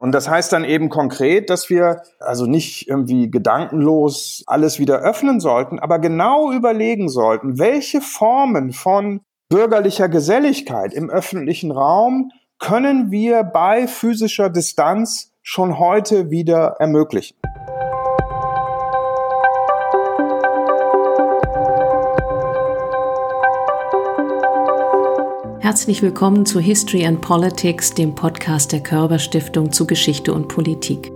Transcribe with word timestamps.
Und 0.00 0.12
das 0.12 0.30
heißt 0.30 0.50
dann 0.52 0.64
eben 0.64 0.88
konkret, 0.88 1.50
dass 1.50 1.68
wir 1.68 2.00
also 2.20 2.46
nicht 2.46 2.88
irgendwie 2.88 3.30
gedankenlos 3.30 4.42
alles 4.46 4.78
wieder 4.78 5.00
öffnen 5.00 5.40
sollten, 5.40 5.78
aber 5.78 5.98
genau 5.98 6.50
überlegen 6.52 7.10
sollten, 7.10 7.58
welche 7.58 8.00
Formen 8.00 8.72
von 8.72 9.20
bürgerlicher 9.50 10.08
Geselligkeit 10.08 10.94
im 10.94 11.10
öffentlichen 11.10 11.70
Raum 11.70 12.30
können 12.58 13.10
wir 13.10 13.44
bei 13.44 13.86
physischer 13.86 14.48
Distanz 14.48 15.32
schon 15.42 15.78
heute 15.78 16.30
wieder 16.30 16.76
ermöglichen. 16.78 17.36
Herzlich 25.70 26.02
willkommen 26.02 26.46
zu 26.46 26.58
History 26.58 27.06
and 27.06 27.20
Politics, 27.20 27.94
dem 27.94 28.16
Podcast 28.16 28.72
der 28.72 28.80
Körber 28.80 29.20
Stiftung 29.20 29.70
zu 29.70 29.86
Geschichte 29.86 30.34
und 30.34 30.48
Politik. 30.48 31.12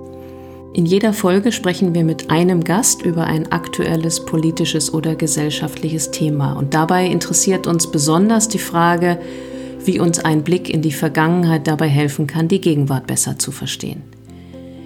In 0.73 0.87
jeder 0.87 1.13
Folge 1.13 1.51
sprechen 1.51 1.93
wir 1.93 2.05
mit 2.05 2.31
einem 2.31 2.63
Gast 2.63 3.03
über 3.03 3.25
ein 3.25 3.51
aktuelles 3.51 4.25
politisches 4.25 4.95
oder 4.95 5.17
gesellschaftliches 5.17 6.13
Thema. 6.13 6.53
Und 6.53 6.73
dabei 6.73 7.07
interessiert 7.07 7.67
uns 7.67 7.91
besonders 7.91 8.47
die 8.47 8.61
Frage, 8.61 9.19
wie 9.85 9.99
uns 9.99 10.21
ein 10.21 10.45
Blick 10.45 10.71
in 10.71 10.83
die 10.83 10.93
Vergangenheit 10.93 11.67
dabei 11.67 11.89
helfen 11.89 12.29
kann, 12.29 12.47
die 12.47 12.61
Gegenwart 12.61 13.09
besser 13.09 13.37
zu 13.37 13.51
verstehen. 13.51 14.05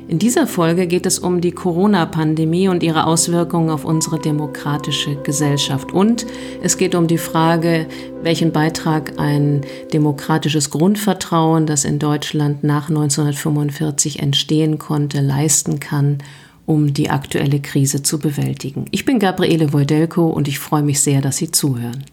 In 0.08 0.18
dieser 0.18 0.46
Folge 0.46 0.86
geht 0.86 1.04
es 1.04 1.18
um 1.18 1.42
die 1.42 1.52
Corona-Pandemie 1.52 2.68
und 2.68 2.82
ihre 2.82 3.06
Auswirkungen 3.06 3.68
auf 3.68 3.84
unsere 3.84 4.18
demokratische 4.18 5.16
Gesellschaft. 5.16 5.92
Und 5.92 6.24
es 6.62 6.78
geht 6.78 6.94
um 6.94 7.06
die 7.06 7.18
Frage, 7.18 7.86
welchen 8.22 8.50
Beitrag 8.50 9.18
ein 9.18 9.60
demokratisches 9.92 10.70
Grundvertrauen, 10.70 11.66
das 11.66 11.84
in 11.84 11.98
Deutschland 11.98 12.64
nach 12.64 12.88
1945 12.88 14.20
entstehen 14.20 14.78
konnte, 14.78 15.20
leisten 15.20 15.78
kann, 15.78 16.18
um 16.64 16.94
die 16.94 17.10
aktuelle 17.10 17.60
Krise 17.60 18.02
zu 18.02 18.18
bewältigen. 18.18 18.86
Ich 18.92 19.04
bin 19.04 19.18
Gabriele 19.18 19.74
Wojdelko 19.74 20.26
und 20.26 20.48
ich 20.48 20.58
freue 20.58 20.82
mich 20.82 21.02
sehr, 21.02 21.20
dass 21.20 21.36
Sie 21.36 21.50
zuhören. 21.50 22.04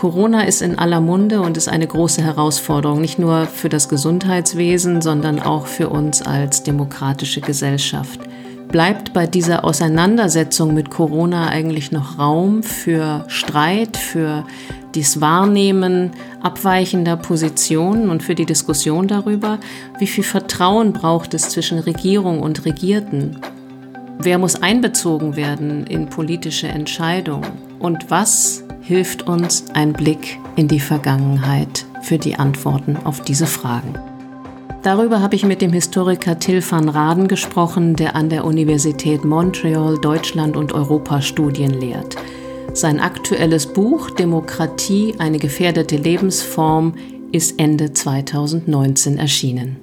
Corona 0.00 0.44
ist 0.44 0.62
in 0.62 0.78
aller 0.78 1.02
Munde 1.02 1.42
und 1.42 1.58
ist 1.58 1.68
eine 1.68 1.86
große 1.86 2.22
Herausforderung, 2.22 3.02
nicht 3.02 3.18
nur 3.18 3.44
für 3.44 3.68
das 3.68 3.90
Gesundheitswesen, 3.90 5.02
sondern 5.02 5.40
auch 5.40 5.66
für 5.66 5.90
uns 5.90 6.22
als 6.22 6.62
demokratische 6.62 7.42
Gesellschaft. 7.42 8.18
Bleibt 8.68 9.12
bei 9.12 9.26
dieser 9.26 9.62
Auseinandersetzung 9.62 10.72
mit 10.72 10.88
Corona 10.88 11.48
eigentlich 11.48 11.92
noch 11.92 12.18
Raum 12.18 12.62
für 12.62 13.26
Streit, 13.28 13.98
für 13.98 14.46
das 14.94 15.20
Wahrnehmen 15.20 16.12
abweichender 16.40 17.18
Positionen 17.18 18.08
und 18.08 18.22
für 18.22 18.34
die 18.34 18.46
Diskussion 18.46 19.06
darüber, 19.06 19.58
wie 19.98 20.06
viel 20.06 20.24
Vertrauen 20.24 20.94
braucht 20.94 21.34
es 21.34 21.50
zwischen 21.50 21.78
Regierung 21.78 22.40
und 22.40 22.64
Regierten? 22.64 23.36
Wer 24.18 24.38
muss 24.38 24.62
einbezogen 24.62 25.36
werden 25.36 25.86
in 25.86 26.08
politische 26.08 26.68
Entscheidungen? 26.68 27.52
Und 27.80 28.10
was 28.10 28.64
hilft 28.90 29.28
uns 29.28 29.66
ein 29.72 29.92
Blick 29.92 30.40
in 30.56 30.66
die 30.66 30.80
Vergangenheit 30.80 31.86
für 32.02 32.18
die 32.18 32.34
Antworten 32.34 32.96
auf 33.04 33.20
diese 33.20 33.46
Fragen. 33.46 33.94
Darüber 34.82 35.20
habe 35.20 35.36
ich 35.36 35.44
mit 35.44 35.62
dem 35.62 35.72
Historiker 35.72 36.40
Till 36.40 36.60
van 36.60 36.88
Raden 36.88 37.28
gesprochen, 37.28 37.94
der 37.94 38.16
an 38.16 38.30
der 38.30 38.44
Universität 38.44 39.24
Montreal 39.24 39.96
Deutschland 40.00 40.56
und 40.56 40.72
Europa 40.72 41.22
Studien 41.22 41.72
lehrt. 41.72 42.16
Sein 42.72 42.98
aktuelles 42.98 43.66
Buch 43.66 44.10
Demokratie, 44.10 45.14
eine 45.18 45.38
gefährdete 45.38 45.96
Lebensform 45.96 46.94
ist 47.30 47.60
Ende 47.60 47.92
2019 47.92 49.18
erschienen. 49.18 49.76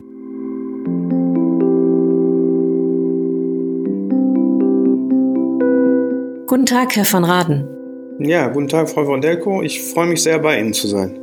Guten 6.45 6.65
Tag, 6.65 6.97
Herr 6.97 7.05
van 7.09 7.23
Raden. 7.23 7.76
Ja, 8.19 8.47
guten 8.47 8.67
Tag, 8.67 8.89
Frau 8.89 9.05
Vondelko. 9.05 9.61
Ich 9.61 9.81
freue 9.93 10.07
mich 10.07 10.23
sehr, 10.23 10.39
bei 10.39 10.59
Ihnen 10.59 10.73
zu 10.73 10.87
sein. 10.87 11.19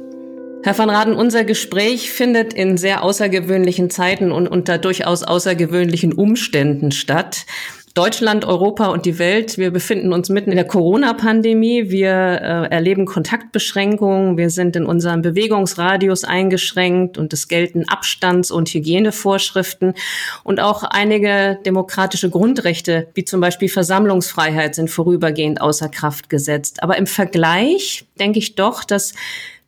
Herr 0.63 0.79
van 0.79 0.91
Raden, 0.91 1.15
unser 1.15 1.45
Gespräch 1.45 2.11
findet 2.11 2.55
in 2.55 2.77
sehr 2.77 3.03
außergewöhnlichen 3.03 3.91
Zeiten 3.91 4.31
und 4.31 4.47
unter 4.47 4.79
durchaus 4.79 5.25
außergewöhnlichen 5.25 6.13
Umständen 6.13 6.93
statt. 6.93 7.47
Deutschland, 7.95 8.45
Europa 8.45 8.87
und 8.87 9.07
die 9.07 9.21
Welt. 9.21 9.57
Wir 9.57 9.71
befinden 9.71 10.13
uns 10.13 10.29
mitten 10.29 10.51
in 10.51 10.57
der 10.57 10.67
Corona-Pandemie. 10.67 11.91
Wir 11.91 12.11
äh, 12.11 12.75
erleben 12.75 13.07
Kontaktbeschränkungen. 13.07 14.37
Wir 14.37 14.51
sind 14.51 14.75
in 14.75 14.85
unserem 14.85 15.23
Bewegungsradius 15.23 16.25
eingeschränkt 16.25 17.19
und 17.19 17.33
es 17.33 17.47
gelten 17.47 17.89
Abstands- 17.89 18.51
und 18.51 18.69
Hygienevorschriften. 18.69 19.95
Und 20.43 20.59
auch 20.59 20.83
einige 20.83 21.61
demokratische 21.65 22.31
Grundrechte, 22.31 23.07
wie 23.15 23.25
zum 23.25 23.41
Beispiel 23.41 23.69
Versammlungsfreiheit, 23.69 24.75
sind 24.75 24.91
vorübergehend 24.91 25.61
außer 25.61 25.89
Kraft 25.89 26.29
gesetzt. 26.29 26.83
Aber 26.83 26.99
im 26.99 27.07
Vergleich 27.07 28.07
denke 28.19 28.41
ich 28.41 28.57
doch, 28.57 28.83
dass 28.83 29.15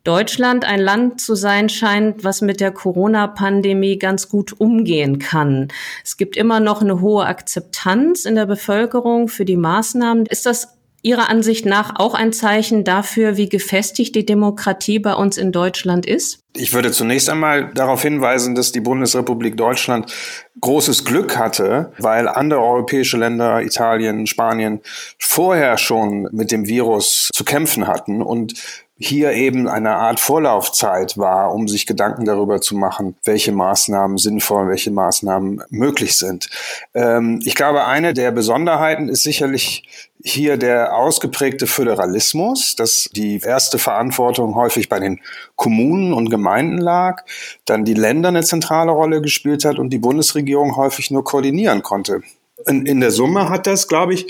Deutschland 0.07 0.63
ein 0.63 0.79
Land 0.79 1.19
zu 1.19 1.35
sein 1.35 1.67
scheint, 1.67 2.23
was 2.23 2.41
mit 2.41 2.61
der 2.61 2.71
Corona-Pandemie 2.71 3.99
ganz 3.99 4.29
gut 4.29 4.57
umgehen 4.57 5.19
kann. 5.19 5.67
Es 6.03 6.15
gibt 6.15 6.37
immer 6.37 6.61
noch 6.61 6.81
eine 6.81 7.01
hohe 7.01 7.25
Akzeptanz 7.25 8.23
in 8.23 8.35
der 8.35 8.45
Bevölkerung 8.45 9.27
für 9.27 9.43
die 9.43 9.57
Maßnahmen. 9.57 10.25
Ist 10.25 10.45
das 10.45 10.77
Ihrer 11.03 11.29
Ansicht 11.29 11.65
nach 11.65 11.93
auch 11.99 12.15
ein 12.15 12.33
Zeichen 12.33 12.83
dafür, 12.83 13.37
wie 13.37 13.49
gefestigt 13.49 14.15
die 14.15 14.25
Demokratie 14.25 14.99
bei 14.99 15.13
uns 15.13 15.37
in 15.37 15.51
Deutschland 15.51 16.05
ist? 16.05 16.39
Ich 16.55 16.73
würde 16.73 16.91
zunächst 16.91 17.29
einmal 17.29 17.71
darauf 17.73 18.01
hinweisen, 18.01 18.55
dass 18.55 18.71
die 18.71 18.79
Bundesrepublik 18.79 19.57
Deutschland 19.57 20.11
großes 20.59 21.05
Glück 21.05 21.37
hatte, 21.37 21.91
weil 21.99 22.27
andere 22.27 22.61
europäische 22.61 23.17
Länder, 23.17 23.61
Italien, 23.61 24.25
Spanien, 24.25 24.81
vorher 25.19 25.77
schon 25.77 26.27
mit 26.31 26.51
dem 26.51 26.67
Virus 26.67 27.29
zu 27.33 27.43
kämpfen 27.43 27.87
hatten 27.87 28.21
und 28.21 28.55
hier 28.99 29.33
eben 29.33 29.67
eine 29.67 29.95
Art 29.95 30.19
Vorlaufzeit 30.19 31.17
war, 31.17 31.53
um 31.53 31.67
sich 31.67 31.85
Gedanken 31.85 32.25
darüber 32.25 32.61
zu 32.61 32.75
machen, 32.75 33.15
welche 33.23 33.51
Maßnahmen 33.51 34.17
sinnvoll, 34.17 34.69
welche 34.69 34.91
Maßnahmen 34.91 35.63
möglich 35.69 36.17
sind. 36.17 36.49
Ähm, 36.95 37.39
ich 37.43 37.53
glaube, 37.53 37.85
eine 37.85 38.13
der 38.13 38.31
Besonderheiten 38.31 39.07
ist 39.07 39.23
sicherlich 39.23 39.83
hier 40.23 40.57
der 40.57 40.95
ausgeprägte 40.95 41.67
Föderalismus, 41.67 42.75
dass 42.75 43.07
die 43.13 43.39
erste 43.39 43.77
Verantwortung 43.77 44.55
häufig 44.55 44.89
bei 44.89 44.99
den 44.99 45.19
Kommunen 45.55 46.13
und 46.13 46.29
Gemeinden 46.29 46.79
lag, 46.79 47.23
dann 47.65 47.85
die 47.85 47.93
Länder 47.93 48.29
eine 48.29 48.43
zentrale 48.43 48.91
Rolle 48.91 49.21
gespielt 49.21 49.63
hat 49.63 49.77
und 49.77 49.91
die 49.91 49.99
Bundesregierung 49.99 50.75
häufig 50.75 51.11
nur 51.11 51.23
koordinieren 51.23 51.83
konnte. 51.83 52.21
In, 52.65 52.87
in 52.87 52.99
der 52.99 53.11
Summe 53.11 53.49
hat 53.49 53.67
das, 53.67 53.87
glaube 53.87 54.15
ich, 54.15 54.25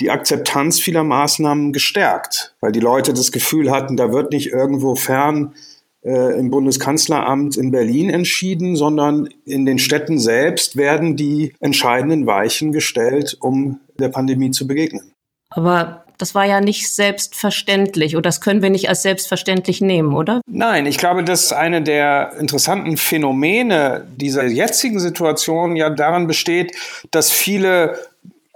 die 0.00 0.10
Akzeptanz 0.10 0.80
vieler 0.80 1.04
Maßnahmen 1.04 1.72
gestärkt, 1.72 2.54
weil 2.60 2.72
die 2.72 2.80
Leute 2.80 3.12
das 3.12 3.32
Gefühl 3.32 3.70
hatten, 3.70 3.96
da 3.96 4.12
wird 4.12 4.32
nicht 4.32 4.48
irgendwo 4.48 4.94
fern 4.94 5.54
äh, 6.02 6.38
im 6.38 6.50
Bundeskanzleramt 6.50 7.56
in 7.56 7.70
Berlin 7.70 8.10
entschieden, 8.10 8.76
sondern 8.76 9.28
in 9.44 9.66
den 9.66 9.78
Städten 9.78 10.18
selbst 10.18 10.76
werden 10.76 11.16
die 11.16 11.54
entscheidenden 11.60 12.26
Weichen 12.26 12.72
gestellt, 12.72 13.36
um 13.40 13.80
der 13.98 14.08
Pandemie 14.08 14.50
zu 14.50 14.66
begegnen. 14.66 15.12
Aber 15.50 16.04
das 16.16 16.34
war 16.34 16.44
ja 16.44 16.60
nicht 16.60 16.94
selbstverständlich 16.94 18.14
oder 18.14 18.22
das 18.22 18.40
können 18.40 18.62
wir 18.62 18.70
nicht 18.70 18.88
als 18.88 19.02
selbstverständlich 19.02 19.80
nehmen, 19.80 20.14
oder? 20.14 20.40
Nein, 20.46 20.86
ich 20.86 20.98
glaube, 20.98 21.24
dass 21.24 21.52
eine 21.52 21.82
der 21.82 22.34
interessanten 22.38 22.96
Phänomene 22.96 24.06
dieser 24.16 24.46
jetzigen 24.46 25.00
Situation 25.00 25.76
ja 25.76 25.90
daran 25.90 26.26
besteht, 26.26 26.76
dass 27.10 27.30
viele 27.30 27.98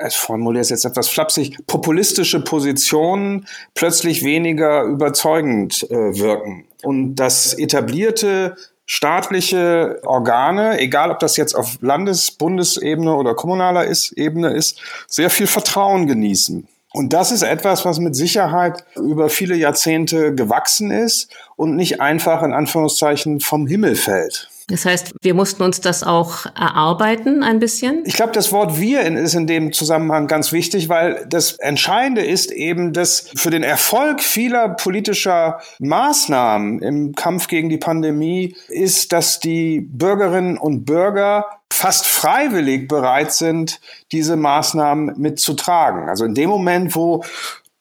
ich 0.07 0.17
formuliere 0.17 0.63
es 0.63 0.71
jetzt 0.71 0.85
etwas 0.85 1.09
flapsig, 1.09 1.67
populistische 1.67 2.41
Positionen 2.41 3.47
plötzlich 3.75 4.25
weniger 4.25 4.83
überzeugend 4.83 5.85
äh, 5.91 6.19
wirken. 6.19 6.67
Und 6.83 7.17
das 7.17 7.55
etablierte 7.55 8.57
staatliche 8.87 10.01
Organe, 10.05 10.79
egal 10.81 11.11
ob 11.11 11.19
das 11.19 11.37
jetzt 11.37 11.55
auf 11.55 11.79
Landes-, 11.81 12.33
Bundesebene 12.33 13.15
oder 13.15 13.35
kommunaler 13.35 13.85
ist, 13.85 14.13
Ebene 14.13 14.51
ist, 14.51 14.81
sehr 15.09 15.31
viel 15.31 15.47
Vertrauen 15.47 16.07
genießen. 16.07 16.69
Und 16.93 17.13
das 17.13 17.33
ist 17.33 17.43
etwas, 17.43 17.85
was 17.85 17.99
mit 17.99 18.15
Sicherheit 18.15 18.85
über 18.95 19.29
viele 19.29 19.57
Jahrzehnte 19.57 20.35
gewachsen 20.35 20.93
ist 20.93 21.29
und 21.57 21.75
nicht 21.75 22.01
einfach 22.01 22.43
in 22.43 22.53
Anführungszeichen 22.53 23.41
vom 23.41 23.67
Himmel 23.67 23.97
fällt. 23.97 24.49
Das 24.69 24.87
heißt, 24.87 25.15
wir 25.21 25.35
mussten 25.35 25.63
uns 25.63 25.83
das 25.83 26.03
auch 26.03 26.47
erarbeiten 26.47 27.43
ein 27.43 27.59
bisschen? 27.59 28.03
Ich 28.07 28.15
glaube, 28.15 28.33
das 28.33 28.51
Wort 28.51 28.81
wir 28.81 29.03
ist 29.03 29.35
in 29.35 29.47
dem 29.47 29.73
Zusammenhang 29.73 30.27
ganz 30.27 30.53
wichtig, 30.53 30.89
weil 30.89 31.27
das 31.29 31.53
Entscheidende 31.59 32.25
ist 32.25 32.51
eben, 32.51 32.95
dass 32.95 33.31
für 33.37 33.51
den 33.51 33.63
Erfolg 33.63 34.23
vieler 34.23 34.71
politischer 34.71 35.61
Maßnahmen 35.81 36.81
im 36.81 37.15
Kampf 37.15 37.49
gegen 37.49 37.69
die 37.69 37.77
Pandemie 37.77 38.57
ist, 38.69 39.13
dass 39.13 39.39
die 39.39 39.81
Bürgerinnen 39.81 40.57
und 40.57 40.87
Bürger 40.87 41.47
fast 41.71 42.07
freiwillig 42.07 42.89
bereit 42.89 43.33
sind, 43.33 43.81
diese 44.13 44.37
Maßnahmen 44.37 45.15
mitzutragen. 45.19 46.09
Also 46.09 46.25
in 46.25 46.35
dem 46.35 46.49
Moment, 46.49 46.95
wo 46.95 47.23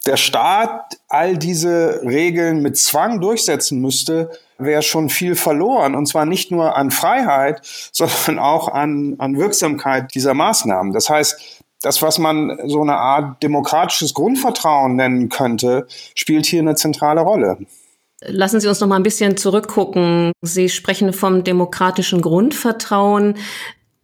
der 0.06 0.16
Staat 0.16 0.98
all 1.08 1.36
diese 1.38 2.02
Regeln 2.02 2.60
mit 2.60 2.76
Zwang 2.76 3.20
durchsetzen 3.20 3.80
müsste, 3.80 4.30
wäre 4.58 4.82
schon 4.82 5.08
viel 5.08 5.34
verloren. 5.34 5.94
Und 5.94 6.06
zwar 6.06 6.26
nicht 6.26 6.50
nur 6.50 6.76
an 6.76 6.90
Freiheit, 6.90 7.60
sondern 7.92 8.38
auch 8.38 8.68
an, 8.68 9.16
an 9.18 9.38
Wirksamkeit 9.38 10.14
dieser 10.14 10.34
Maßnahmen. 10.34 10.92
Das 10.92 11.08
heißt, 11.08 11.62
das, 11.82 12.00
was 12.00 12.18
man 12.18 12.58
so 12.66 12.80
eine 12.80 12.96
Art 12.96 13.42
demokratisches 13.42 14.14
Grundvertrauen 14.14 14.96
nennen 14.96 15.28
könnte, 15.28 15.86
spielt 16.14 16.46
hier 16.46 16.60
eine 16.60 16.76
zentrale 16.76 17.20
Rolle. 17.20 17.58
Lassen 18.26 18.58
Sie 18.58 18.68
uns 18.68 18.80
noch 18.80 18.88
mal 18.88 18.96
ein 18.96 19.02
bisschen 19.02 19.36
zurückgucken. 19.36 20.32
Sie 20.40 20.70
sprechen 20.70 21.12
vom 21.12 21.44
demokratischen 21.44 22.22
Grundvertrauen. 22.22 23.36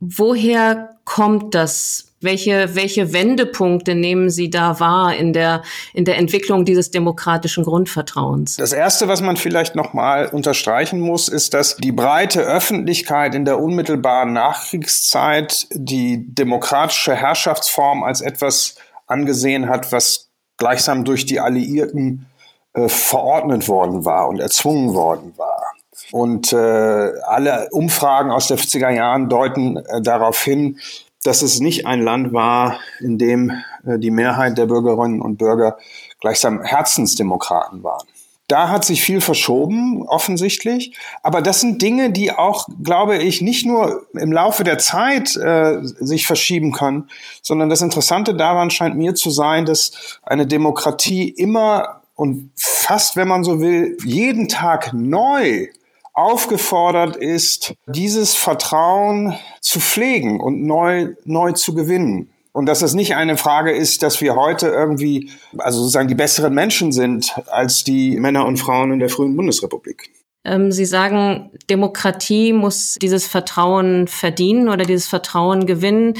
Woher 0.00 0.96
kommt 1.04 1.54
das? 1.54 2.06
Welche, 2.22 2.74
welche 2.74 3.14
Wendepunkte 3.14 3.94
nehmen 3.94 4.28
Sie 4.28 4.50
da 4.50 4.78
wahr 4.78 5.14
in 5.16 5.32
der, 5.32 5.62
in 5.94 6.04
der 6.04 6.18
Entwicklung 6.18 6.66
dieses 6.66 6.90
demokratischen 6.90 7.64
Grundvertrauens? 7.64 8.56
Das 8.56 8.74
erste, 8.74 9.08
was 9.08 9.22
man 9.22 9.36
vielleicht 9.36 9.74
nochmal 9.74 10.26
unterstreichen 10.26 11.00
muss, 11.00 11.28
ist, 11.28 11.54
dass 11.54 11.76
die 11.76 11.92
breite 11.92 12.40
Öffentlichkeit 12.40 13.34
in 13.34 13.46
der 13.46 13.58
unmittelbaren 13.58 14.34
Nachkriegszeit 14.34 15.66
die 15.72 16.26
demokratische 16.34 17.14
Herrschaftsform 17.14 18.02
als 18.02 18.20
etwas 18.20 18.74
angesehen 19.06 19.68
hat, 19.68 19.90
was 19.92 20.28
gleichsam 20.58 21.04
durch 21.06 21.24
die 21.24 21.40
Alliierten 21.40 22.26
äh, 22.74 22.88
verordnet 22.88 23.66
worden 23.66 24.04
war 24.04 24.28
und 24.28 24.40
erzwungen 24.40 24.94
worden 24.94 25.32
war. 25.36 25.69
Und 26.12 26.52
äh, 26.52 26.56
alle 26.56 27.68
Umfragen 27.72 28.30
aus 28.30 28.48
den 28.48 28.56
50er 28.56 28.90
Jahren 28.90 29.28
deuten 29.28 29.76
äh, 29.76 30.00
darauf 30.02 30.42
hin, 30.42 30.78
dass 31.22 31.42
es 31.42 31.60
nicht 31.60 31.86
ein 31.86 32.02
Land 32.02 32.32
war, 32.32 32.78
in 33.00 33.18
dem 33.18 33.50
äh, 33.84 33.98
die 33.98 34.10
Mehrheit 34.10 34.56
der 34.58 34.66
Bürgerinnen 34.66 35.20
und 35.20 35.36
Bürger 35.36 35.78
gleichsam 36.20 36.62
Herzensdemokraten 36.62 37.82
waren. 37.82 38.06
Da 38.48 38.68
hat 38.68 38.84
sich 38.84 39.02
viel 39.02 39.20
verschoben, 39.20 40.02
offensichtlich. 40.08 40.96
Aber 41.22 41.40
das 41.40 41.60
sind 41.60 41.82
Dinge, 41.82 42.10
die 42.10 42.32
auch, 42.32 42.66
glaube 42.82 43.16
ich, 43.18 43.40
nicht 43.42 43.64
nur 43.64 44.08
im 44.14 44.32
Laufe 44.32 44.64
der 44.64 44.78
Zeit 44.78 45.36
äh, 45.36 45.78
sich 45.82 46.26
verschieben 46.26 46.72
können, 46.72 47.08
sondern 47.42 47.68
das 47.68 47.80
Interessante 47.80 48.34
daran 48.34 48.70
scheint 48.70 48.96
mir 48.96 49.14
zu 49.14 49.30
sein, 49.30 49.66
dass 49.66 50.18
eine 50.24 50.48
Demokratie 50.48 51.28
immer 51.28 52.00
und 52.16 52.50
fast, 52.56 53.14
wenn 53.14 53.28
man 53.28 53.44
so 53.44 53.60
will, 53.60 53.96
jeden 54.04 54.48
Tag 54.48 54.92
neu 54.92 55.68
aufgefordert 56.12 57.16
ist, 57.16 57.74
dieses 57.86 58.34
Vertrauen 58.34 59.36
zu 59.60 59.80
pflegen 59.80 60.40
und 60.40 60.62
neu, 60.62 61.14
neu 61.24 61.52
zu 61.52 61.74
gewinnen. 61.74 62.30
Und 62.52 62.66
dass 62.66 62.82
es 62.82 62.94
nicht 62.94 63.14
eine 63.14 63.36
Frage 63.36 63.70
ist, 63.70 64.02
dass 64.02 64.20
wir 64.20 64.34
heute 64.34 64.68
irgendwie, 64.68 65.30
also 65.58 65.80
sozusagen 65.80 66.08
die 66.08 66.16
besseren 66.16 66.52
Menschen 66.52 66.90
sind 66.90 67.34
als 67.46 67.84
die 67.84 68.18
Männer 68.18 68.44
und 68.44 68.56
Frauen 68.56 68.92
in 68.92 68.98
der 68.98 69.08
frühen 69.08 69.36
Bundesrepublik. 69.36 70.10
Ähm, 70.44 70.72
Sie 70.72 70.86
sagen, 70.86 71.50
Demokratie 71.68 72.52
muss 72.52 72.96
dieses 73.00 73.26
Vertrauen 73.26 74.08
verdienen 74.08 74.68
oder 74.68 74.84
dieses 74.84 75.06
Vertrauen 75.06 75.66
gewinnen. 75.66 76.14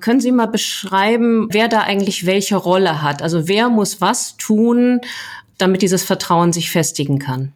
Können 0.00 0.20
Sie 0.20 0.30
mal 0.30 0.46
beschreiben, 0.46 1.48
wer 1.50 1.68
da 1.68 1.80
eigentlich 1.80 2.26
welche 2.26 2.56
Rolle 2.56 3.02
hat? 3.02 3.22
Also 3.22 3.48
wer 3.48 3.68
muss 3.68 4.00
was 4.00 4.36
tun, 4.36 5.00
damit 5.58 5.82
dieses 5.82 6.04
Vertrauen 6.04 6.52
sich 6.52 6.70
festigen 6.70 7.18
kann? 7.18 7.52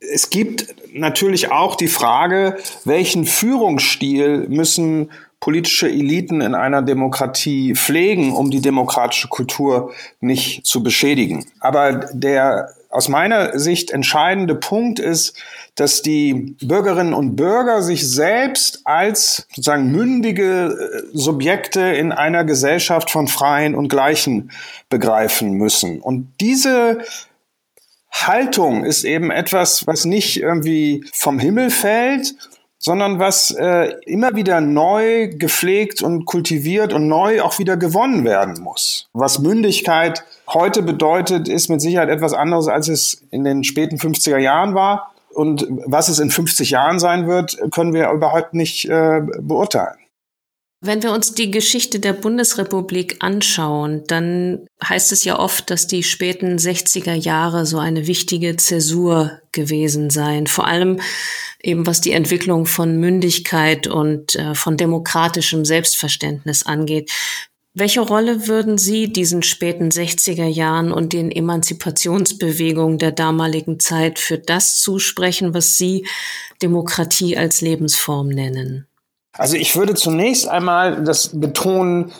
Es 0.00 0.30
gibt 0.30 0.74
natürlich 0.94 1.52
auch 1.52 1.76
die 1.76 1.88
Frage, 1.88 2.56
welchen 2.84 3.26
Führungsstil 3.26 4.46
müssen 4.48 5.10
politische 5.40 5.88
Eliten 5.88 6.42
in 6.42 6.54
einer 6.54 6.82
Demokratie 6.82 7.74
pflegen, 7.74 8.32
um 8.32 8.50
die 8.50 8.60
demokratische 8.60 9.28
Kultur 9.28 9.92
nicht 10.20 10.66
zu 10.66 10.82
beschädigen. 10.82 11.46
Aber 11.60 11.92
der 12.12 12.74
aus 12.90 13.08
meiner 13.08 13.58
Sicht 13.58 13.92
entscheidende 13.92 14.54
Punkt 14.54 14.98
ist, 14.98 15.34
dass 15.76 16.02
die 16.02 16.56
Bürgerinnen 16.60 17.14
und 17.14 17.36
Bürger 17.36 17.82
sich 17.82 18.08
selbst 18.10 18.80
als 18.84 19.46
sozusagen 19.50 19.92
mündige 19.92 20.76
äh, 20.76 21.16
Subjekte 21.16 21.80
in 21.80 22.10
einer 22.12 22.44
Gesellschaft 22.44 23.10
von 23.10 23.28
Freien 23.28 23.76
und 23.76 23.88
Gleichen 23.88 24.50
begreifen 24.88 25.52
müssen. 25.52 26.00
Und 26.00 26.32
diese 26.40 26.98
Haltung 28.12 28.84
ist 28.84 29.04
eben 29.04 29.30
etwas, 29.30 29.86
was 29.86 30.04
nicht 30.04 30.40
irgendwie 30.40 31.04
vom 31.12 31.38
Himmel 31.38 31.70
fällt, 31.70 32.34
sondern 32.78 33.18
was 33.18 33.50
äh, 33.50 33.92
immer 34.06 34.34
wieder 34.34 34.60
neu 34.62 35.28
gepflegt 35.28 36.02
und 36.02 36.24
kultiviert 36.24 36.94
und 36.94 37.08
neu 37.08 37.42
auch 37.42 37.58
wieder 37.58 37.76
gewonnen 37.76 38.24
werden 38.24 38.62
muss. 38.62 39.08
Was 39.12 39.38
Mündigkeit 39.38 40.24
heute 40.48 40.82
bedeutet, 40.82 41.46
ist 41.46 41.68
mit 41.68 41.82
Sicherheit 41.82 42.08
etwas 42.08 42.32
anderes, 42.32 42.68
als 42.68 42.88
es 42.88 43.22
in 43.30 43.44
den 43.44 43.64
späten 43.64 43.96
50er 43.96 44.38
Jahren 44.38 44.74
war. 44.74 45.12
Und 45.34 45.66
was 45.86 46.08
es 46.08 46.18
in 46.18 46.30
50 46.30 46.70
Jahren 46.70 46.98
sein 46.98 47.28
wird, 47.28 47.58
können 47.70 47.92
wir 47.92 48.10
überhaupt 48.10 48.54
nicht 48.54 48.86
äh, 48.86 49.20
beurteilen. 49.40 49.98
Wenn 50.82 51.02
wir 51.02 51.12
uns 51.12 51.34
die 51.34 51.50
Geschichte 51.50 52.00
der 52.00 52.14
Bundesrepublik 52.14 53.16
anschauen, 53.20 54.02
dann 54.06 54.66
heißt 54.82 55.12
es 55.12 55.24
ja 55.24 55.38
oft, 55.38 55.68
dass 55.68 55.86
die 55.86 56.02
späten 56.02 56.56
60er 56.56 57.12
Jahre 57.12 57.66
so 57.66 57.78
eine 57.78 58.06
wichtige 58.06 58.56
Zäsur 58.56 59.40
gewesen 59.52 60.08
seien. 60.08 60.46
Vor 60.46 60.66
allem 60.66 60.98
eben 61.62 61.86
was 61.86 62.00
die 62.00 62.12
Entwicklung 62.12 62.64
von 62.64 62.96
Mündigkeit 62.96 63.88
und 63.88 64.36
äh, 64.36 64.54
von 64.54 64.78
demokratischem 64.78 65.66
Selbstverständnis 65.66 66.64
angeht. 66.64 67.10
Welche 67.74 68.00
Rolle 68.00 68.48
würden 68.48 68.78
Sie 68.78 69.12
diesen 69.12 69.42
späten 69.42 69.90
60er 69.90 70.46
Jahren 70.46 70.92
und 70.92 71.12
den 71.12 71.30
Emanzipationsbewegungen 71.30 72.98
der 72.98 73.12
damaligen 73.12 73.78
Zeit 73.78 74.18
für 74.18 74.38
das 74.38 74.80
zusprechen, 74.80 75.52
was 75.52 75.76
Sie 75.76 76.06
Demokratie 76.62 77.36
als 77.36 77.60
Lebensform 77.60 78.28
nennen? 78.28 78.89
Also 79.32 79.56
ich 79.56 79.76
würde 79.76 79.94
zunächst 79.94 80.48
einmal 80.48 81.04
das 81.04 81.38
betonen, 81.38 82.12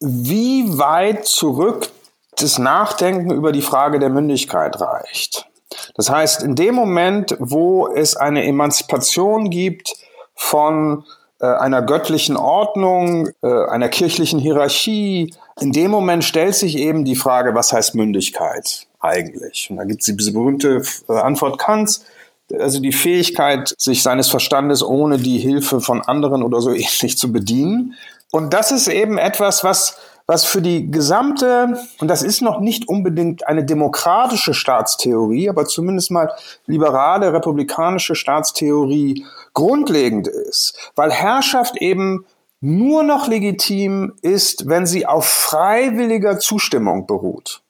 wie 0.00 0.78
weit 0.78 1.26
zurück 1.26 1.88
das 2.36 2.58
Nachdenken 2.58 3.30
über 3.30 3.52
die 3.52 3.62
Frage 3.62 3.98
der 3.98 4.10
Mündigkeit 4.10 4.80
reicht. 4.80 5.46
Das 5.94 6.10
heißt, 6.10 6.42
in 6.42 6.54
dem 6.54 6.74
Moment, 6.74 7.36
wo 7.38 7.88
es 7.88 8.16
eine 8.16 8.44
Emanzipation 8.44 9.50
gibt 9.50 9.94
von 10.34 11.04
äh, 11.40 11.46
einer 11.46 11.82
göttlichen 11.82 12.36
Ordnung, 12.36 13.28
äh, 13.42 13.66
einer 13.68 13.88
kirchlichen 13.88 14.38
Hierarchie, 14.38 15.34
in 15.60 15.72
dem 15.72 15.90
Moment 15.90 16.24
stellt 16.24 16.54
sich 16.54 16.76
eben 16.78 17.04
die 17.04 17.16
Frage, 17.16 17.54
was 17.54 17.72
heißt 17.72 17.94
Mündigkeit 17.94 18.86
eigentlich? 19.00 19.68
Und 19.70 19.76
da 19.76 19.84
gibt 19.84 20.00
es 20.00 20.16
diese 20.16 20.32
berühmte 20.32 20.82
äh, 21.08 21.12
Antwort 21.12 21.58
Kants, 21.58 22.04
also 22.52 22.80
die 22.80 22.92
Fähigkeit, 22.92 23.74
sich 23.78 24.02
seines 24.02 24.28
Verstandes 24.28 24.82
ohne 24.82 25.18
die 25.18 25.38
Hilfe 25.38 25.80
von 25.80 26.02
anderen 26.02 26.42
oder 26.42 26.60
so 26.60 26.70
ähnlich 26.72 27.18
zu 27.18 27.32
bedienen. 27.32 27.94
Und 28.30 28.52
das 28.52 28.72
ist 28.72 28.88
eben 28.88 29.16
etwas, 29.18 29.64
was, 29.64 29.96
was 30.26 30.44
für 30.44 30.60
die 30.60 30.90
gesamte, 30.90 31.78
und 32.00 32.08
das 32.08 32.22
ist 32.22 32.42
noch 32.42 32.60
nicht 32.60 32.88
unbedingt 32.88 33.46
eine 33.46 33.64
demokratische 33.64 34.52
Staatstheorie, 34.52 35.48
aber 35.48 35.64
zumindest 35.64 36.10
mal 36.10 36.30
liberale, 36.66 37.32
republikanische 37.32 38.14
Staatstheorie 38.14 39.24
grundlegend 39.54 40.28
ist, 40.28 40.92
weil 40.94 41.10
Herrschaft 41.10 41.78
eben 41.78 42.26
nur 42.60 43.02
noch 43.04 43.28
legitim 43.28 44.14
ist, 44.20 44.68
wenn 44.68 44.84
sie 44.84 45.06
auf 45.06 45.26
freiwilliger 45.26 46.38
Zustimmung 46.38 47.06
beruht. 47.06 47.62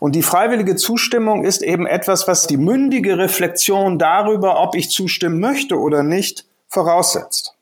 Und 0.00 0.14
die 0.14 0.22
freiwillige 0.22 0.76
Zustimmung 0.76 1.44
ist 1.44 1.62
eben 1.62 1.86
etwas, 1.86 2.28
was 2.28 2.46
die 2.46 2.56
mündige 2.56 3.18
Reflexion 3.18 3.98
darüber, 3.98 4.60
ob 4.60 4.74
ich 4.74 4.90
zustimmen 4.90 5.40
möchte 5.40 5.78
oder 5.78 6.02
nicht, 6.02 6.46
voraussetzt. 6.68 7.54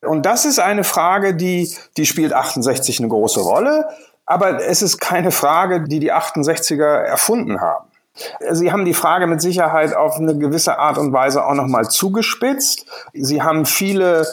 Und 0.00 0.26
das 0.26 0.44
ist 0.44 0.60
eine 0.60 0.84
Frage, 0.84 1.34
die, 1.34 1.74
die 1.96 2.06
spielt 2.06 2.32
68 2.32 3.00
eine 3.00 3.08
große 3.08 3.40
Rolle, 3.40 3.88
aber 4.26 4.64
es 4.64 4.82
ist 4.82 4.98
keine 4.98 5.30
Frage, 5.30 5.84
die 5.84 6.00
die 6.00 6.12
68er 6.12 7.02
erfunden 7.02 7.60
haben. 7.60 7.88
Sie 8.50 8.72
haben 8.72 8.84
die 8.84 8.94
Frage 8.94 9.26
mit 9.26 9.40
Sicherheit 9.40 9.94
auf 9.94 10.16
eine 10.16 10.36
gewisse 10.36 10.78
Art 10.78 10.98
und 10.98 11.12
Weise 11.12 11.44
auch 11.44 11.54
nochmal 11.54 11.88
zugespitzt. 11.88 12.86
Sie 13.12 13.42
haben 13.42 13.64
viele 13.64 14.26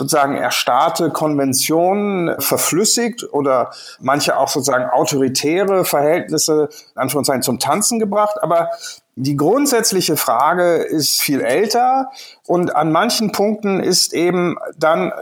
sozusagen 0.00 0.34
erstarrte 0.34 1.10
Konventionen 1.10 2.40
verflüssigt 2.40 3.30
oder 3.34 3.70
manche 4.00 4.38
auch 4.38 4.48
sozusagen 4.48 4.88
autoritäre 4.88 5.84
Verhältnisse, 5.84 6.70
Anführungszeichen, 6.94 7.42
zum 7.42 7.58
Tanzen 7.58 7.98
gebracht. 7.98 8.42
Aber 8.42 8.70
die 9.14 9.36
grundsätzliche 9.36 10.16
Frage 10.16 10.76
ist 10.76 11.20
viel 11.20 11.42
älter 11.42 12.10
und 12.46 12.74
an 12.74 12.90
manchen 12.92 13.30
Punkten 13.32 13.80
ist 13.80 14.14
eben 14.14 14.56
dann, 14.78 15.12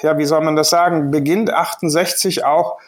ja, 0.00 0.16
wie 0.16 0.24
soll 0.24 0.40
man 0.40 0.56
das 0.56 0.70
sagen, 0.70 1.10
beginnt 1.10 1.52
68 1.52 2.46
auch 2.46 2.78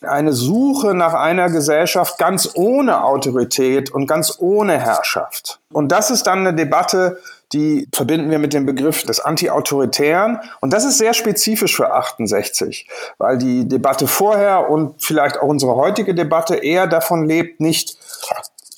eine 0.00 0.32
Suche 0.32 0.94
nach 0.94 1.14
einer 1.14 1.50
Gesellschaft 1.50 2.18
ganz 2.18 2.50
ohne 2.54 3.02
Autorität 3.02 3.90
und 3.90 4.06
ganz 4.06 4.36
ohne 4.38 4.78
Herrschaft. 4.78 5.58
Und 5.72 5.90
das 5.90 6.10
ist 6.10 6.28
dann 6.28 6.40
eine 6.40 6.54
Debatte 6.54 7.18
die 7.52 7.88
verbinden 7.92 8.30
wir 8.30 8.38
mit 8.38 8.52
dem 8.52 8.66
Begriff 8.66 9.02
des 9.04 9.20
Anti-Autoritären. 9.20 10.40
Und 10.60 10.72
das 10.72 10.84
ist 10.84 10.98
sehr 10.98 11.14
spezifisch 11.14 11.76
für 11.76 11.92
68, 11.92 12.88
weil 13.18 13.38
die 13.38 13.68
Debatte 13.68 14.06
vorher 14.06 14.70
und 14.70 15.02
vielleicht 15.02 15.38
auch 15.38 15.48
unsere 15.48 15.76
heutige 15.76 16.14
Debatte 16.14 16.56
eher 16.56 16.86
davon 16.86 17.26
lebt, 17.26 17.60
nicht 17.60 17.96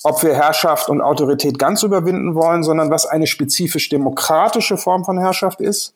ob 0.03 0.23
wir 0.23 0.35
Herrschaft 0.35 0.89
und 0.89 1.01
Autorität 1.01 1.59
ganz 1.59 1.83
überwinden 1.83 2.35
wollen, 2.35 2.63
sondern 2.63 2.91
was 2.91 3.05
eine 3.05 3.27
spezifisch 3.27 3.89
demokratische 3.89 4.77
Form 4.77 5.03
von 5.03 5.17
Herrschaft 5.17 5.59
ist 5.59 5.95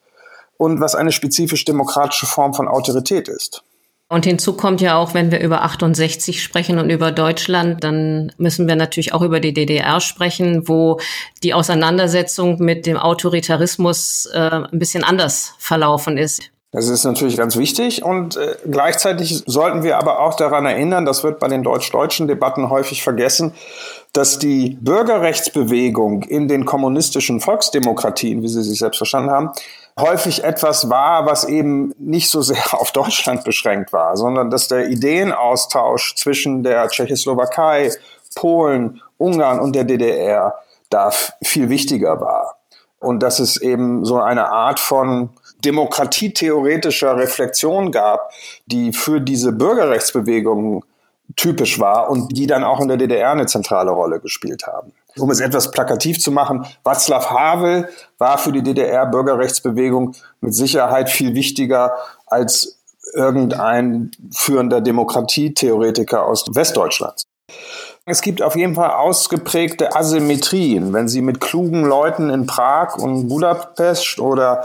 und 0.56 0.80
was 0.80 0.94
eine 0.94 1.12
spezifisch 1.12 1.64
demokratische 1.64 2.26
Form 2.26 2.54
von 2.54 2.68
Autorität 2.68 3.28
ist. 3.28 3.64
Und 4.12 4.26
hinzu 4.26 4.52
kommt 4.52 4.82
ja 4.82 4.98
auch, 4.98 5.14
wenn 5.14 5.30
wir 5.30 5.40
über 5.40 5.62
68 5.62 6.42
sprechen 6.42 6.78
und 6.78 6.90
über 6.90 7.12
Deutschland, 7.12 7.82
dann 7.82 8.30
müssen 8.36 8.68
wir 8.68 8.76
natürlich 8.76 9.14
auch 9.14 9.22
über 9.22 9.40
die 9.40 9.54
DDR 9.54 10.00
sprechen, 10.02 10.68
wo 10.68 11.00
die 11.42 11.54
Auseinandersetzung 11.54 12.58
mit 12.58 12.84
dem 12.84 12.98
Autoritarismus 12.98 14.28
äh, 14.34 14.38
ein 14.70 14.78
bisschen 14.78 15.02
anders 15.02 15.54
verlaufen 15.56 16.18
ist. 16.18 16.50
Das 16.72 16.88
ist 16.88 17.04
natürlich 17.04 17.38
ganz 17.38 17.56
wichtig 17.56 18.04
und 18.04 18.36
äh, 18.36 18.56
gleichzeitig 18.70 19.44
sollten 19.46 19.82
wir 19.82 19.96
aber 19.96 20.20
auch 20.20 20.34
daran 20.34 20.66
erinnern, 20.66 21.06
das 21.06 21.24
wird 21.24 21.38
bei 21.38 21.48
den 21.48 21.62
deutsch-deutschen 21.62 22.28
Debatten 22.28 22.68
häufig 22.68 23.02
vergessen, 23.02 23.54
dass 24.12 24.38
die 24.38 24.76
Bürgerrechtsbewegung 24.80 26.22
in 26.24 26.48
den 26.48 26.66
kommunistischen 26.66 27.40
Volksdemokratien, 27.40 28.42
wie 28.42 28.48
sie 28.48 28.62
sich 28.62 28.78
selbst 28.78 28.98
verstanden 28.98 29.30
haben, 29.30 29.50
häufig 29.98 30.44
etwas 30.44 30.88
war, 30.88 31.26
was 31.26 31.44
eben 31.44 31.94
nicht 31.98 32.30
so 32.30 32.42
sehr 32.42 32.62
auf 32.72 32.92
Deutschland 32.92 33.44
beschränkt 33.44 33.92
war, 33.92 34.16
sondern 34.16 34.50
dass 34.50 34.68
der 34.68 34.88
Ideenaustausch 34.88 36.14
zwischen 36.16 36.62
der 36.62 36.88
Tschechoslowakei, 36.88 37.92
Polen, 38.34 39.02
Ungarn 39.18 39.60
und 39.60 39.74
der 39.74 39.84
DDR 39.84 40.54
da 40.90 41.10
viel 41.42 41.68
wichtiger 41.68 42.20
war. 42.20 42.58
Und 42.98 43.22
dass 43.22 43.40
es 43.40 43.60
eben 43.60 44.04
so 44.04 44.20
eine 44.20 44.48
Art 44.48 44.78
von 44.78 45.30
demokratietheoretischer 45.64 47.16
Reflexion 47.16 47.92
gab, 47.92 48.30
die 48.66 48.92
für 48.92 49.20
diese 49.20 49.52
Bürgerrechtsbewegung 49.52 50.84
typisch 51.36 51.78
war 51.78 52.10
und 52.10 52.36
die 52.36 52.46
dann 52.46 52.64
auch 52.64 52.80
in 52.80 52.88
der 52.88 52.96
DDR 52.96 53.30
eine 53.30 53.46
zentrale 53.46 53.90
Rolle 53.90 54.20
gespielt 54.20 54.66
haben. 54.66 54.92
Um 55.18 55.30
es 55.30 55.40
etwas 55.40 55.70
plakativ 55.70 56.20
zu 56.20 56.30
machen, 56.30 56.66
Václav 56.84 57.30
Havel 57.30 57.88
war 58.18 58.38
für 58.38 58.52
die 58.52 58.62
DDR-Bürgerrechtsbewegung 58.62 60.14
mit 60.40 60.54
Sicherheit 60.54 61.10
viel 61.10 61.34
wichtiger 61.34 61.94
als 62.26 62.78
irgendein 63.14 64.10
führender 64.34 64.80
Demokratietheoretiker 64.80 66.24
aus 66.24 66.46
Westdeutschland. 66.54 67.24
Es 68.04 68.20
gibt 68.20 68.42
auf 68.42 68.56
jeden 68.56 68.74
Fall 68.74 68.90
ausgeprägte 68.90 69.94
Asymmetrien. 69.94 70.92
Wenn 70.92 71.06
Sie 71.06 71.22
mit 71.22 71.40
klugen 71.40 71.84
Leuten 71.84 72.30
in 72.30 72.46
Prag 72.46 72.96
und 72.96 73.28
Budapest 73.28 74.18
oder 74.18 74.64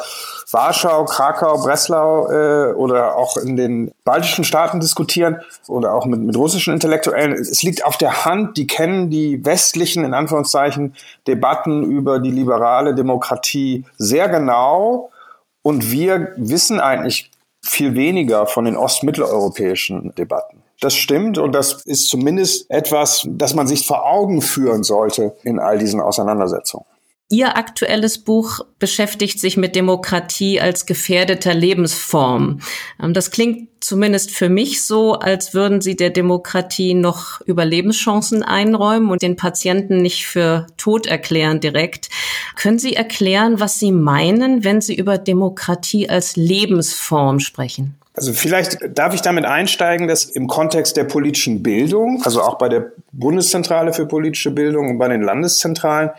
Warschau, 0.49 1.05
Krakau, 1.05 1.59
Breslau 1.59 2.31
äh, 2.31 2.73
oder 2.73 3.15
auch 3.15 3.37
in 3.37 3.55
den 3.55 3.91
baltischen 4.03 4.43
Staaten 4.43 4.79
diskutieren 4.79 5.39
oder 5.67 5.93
auch 5.93 6.07
mit, 6.07 6.19
mit 6.19 6.35
russischen 6.35 6.73
Intellektuellen, 6.73 7.33
es 7.33 7.61
liegt 7.61 7.85
auf 7.85 7.97
der 7.97 8.25
Hand, 8.25 8.57
die 8.57 8.65
kennen 8.65 9.11
die 9.11 9.45
westlichen, 9.45 10.03
in 10.03 10.15
Anführungszeichen, 10.15 10.95
Debatten 11.27 11.83
über 11.83 12.17
die 12.19 12.31
liberale 12.31 12.95
Demokratie 12.95 13.85
sehr 13.99 14.29
genau. 14.29 15.11
Und 15.61 15.91
wir 15.91 16.33
wissen 16.37 16.79
eigentlich 16.79 17.29
viel 17.63 17.93
weniger 17.93 18.47
von 18.47 18.65
den 18.65 18.75
ostmitteleuropäischen 18.75 20.15
Debatten. 20.15 20.63
Das 20.79 20.93
stimmt 20.93 21.37
und 21.37 21.53
das 21.53 21.85
ist 21.85 22.07
zumindest 22.07 22.69
etwas, 22.69 23.27
das 23.29 23.55
man 23.55 23.67
sich 23.67 23.87
vor 23.87 24.05
Augen 24.05 24.41
führen 24.41 24.83
sollte 24.83 25.35
in 25.43 25.59
all 25.59 25.79
diesen 25.79 25.99
Auseinandersetzungen. 25.99 26.85
Ihr 27.29 27.57
aktuelles 27.57 28.19
Buch 28.19 28.61
beschäftigt 28.79 29.41
sich 29.41 29.57
mit 29.57 29.75
Demokratie 29.75 30.61
als 30.61 30.85
gefährdeter 30.85 31.53
Lebensform. 31.53 32.61
Ähm, 33.03 33.13
das 33.13 33.31
klingt 33.31 33.67
zumindest 33.81 34.31
für 34.31 34.47
mich 34.47 34.85
so, 34.85 35.13
als 35.13 35.53
würden 35.53 35.81
Sie 35.81 35.97
der 35.97 36.09
Demokratie 36.09 36.93
noch 36.93 37.41
Überlebenschancen 37.41 38.43
einräumen 38.43 39.09
und 39.09 39.23
den 39.23 39.35
Patienten 39.35 40.01
nicht 40.01 40.25
für 40.25 40.67
tot 40.77 41.05
erklären 41.05 41.59
direkt. 41.59 42.09
Können 42.55 42.79
Sie 42.79 42.95
erklären, 42.95 43.59
was 43.59 43.77
Sie 43.77 43.91
meinen, 43.91 44.63
wenn 44.63 44.79
Sie 44.79 44.95
über 44.95 45.17
Demokratie 45.17 46.09
als 46.09 46.37
Lebensform 46.37 47.41
sprechen? 47.41 47.97
Also 48.17 48.33
vielleicht 48.33 48.79
darf 48.97 49.13
ich 49.13 49.21
damit 49.21 49.45
einsteigen, 49.45 50.07
dass 50.07 50.25
im 50.25 50.47
Kontext 50.47 50.97
der 50.97 51.03
politischen 51.03 51.61
Bildung, 51.61 52.23
also 52.23 52.41
auch 52.41 52.57
bei 52.57 52.67
der 52.67 52.91
Bundeszentrale 53.11 53.93
für 53.93 54.07
politische 54.07 54.49
Bildung 54.49 54.89
und 54.89 54.97
bei 54.97 55.07
den 55.07 55.21
Landeszentralen, 55.21 56.09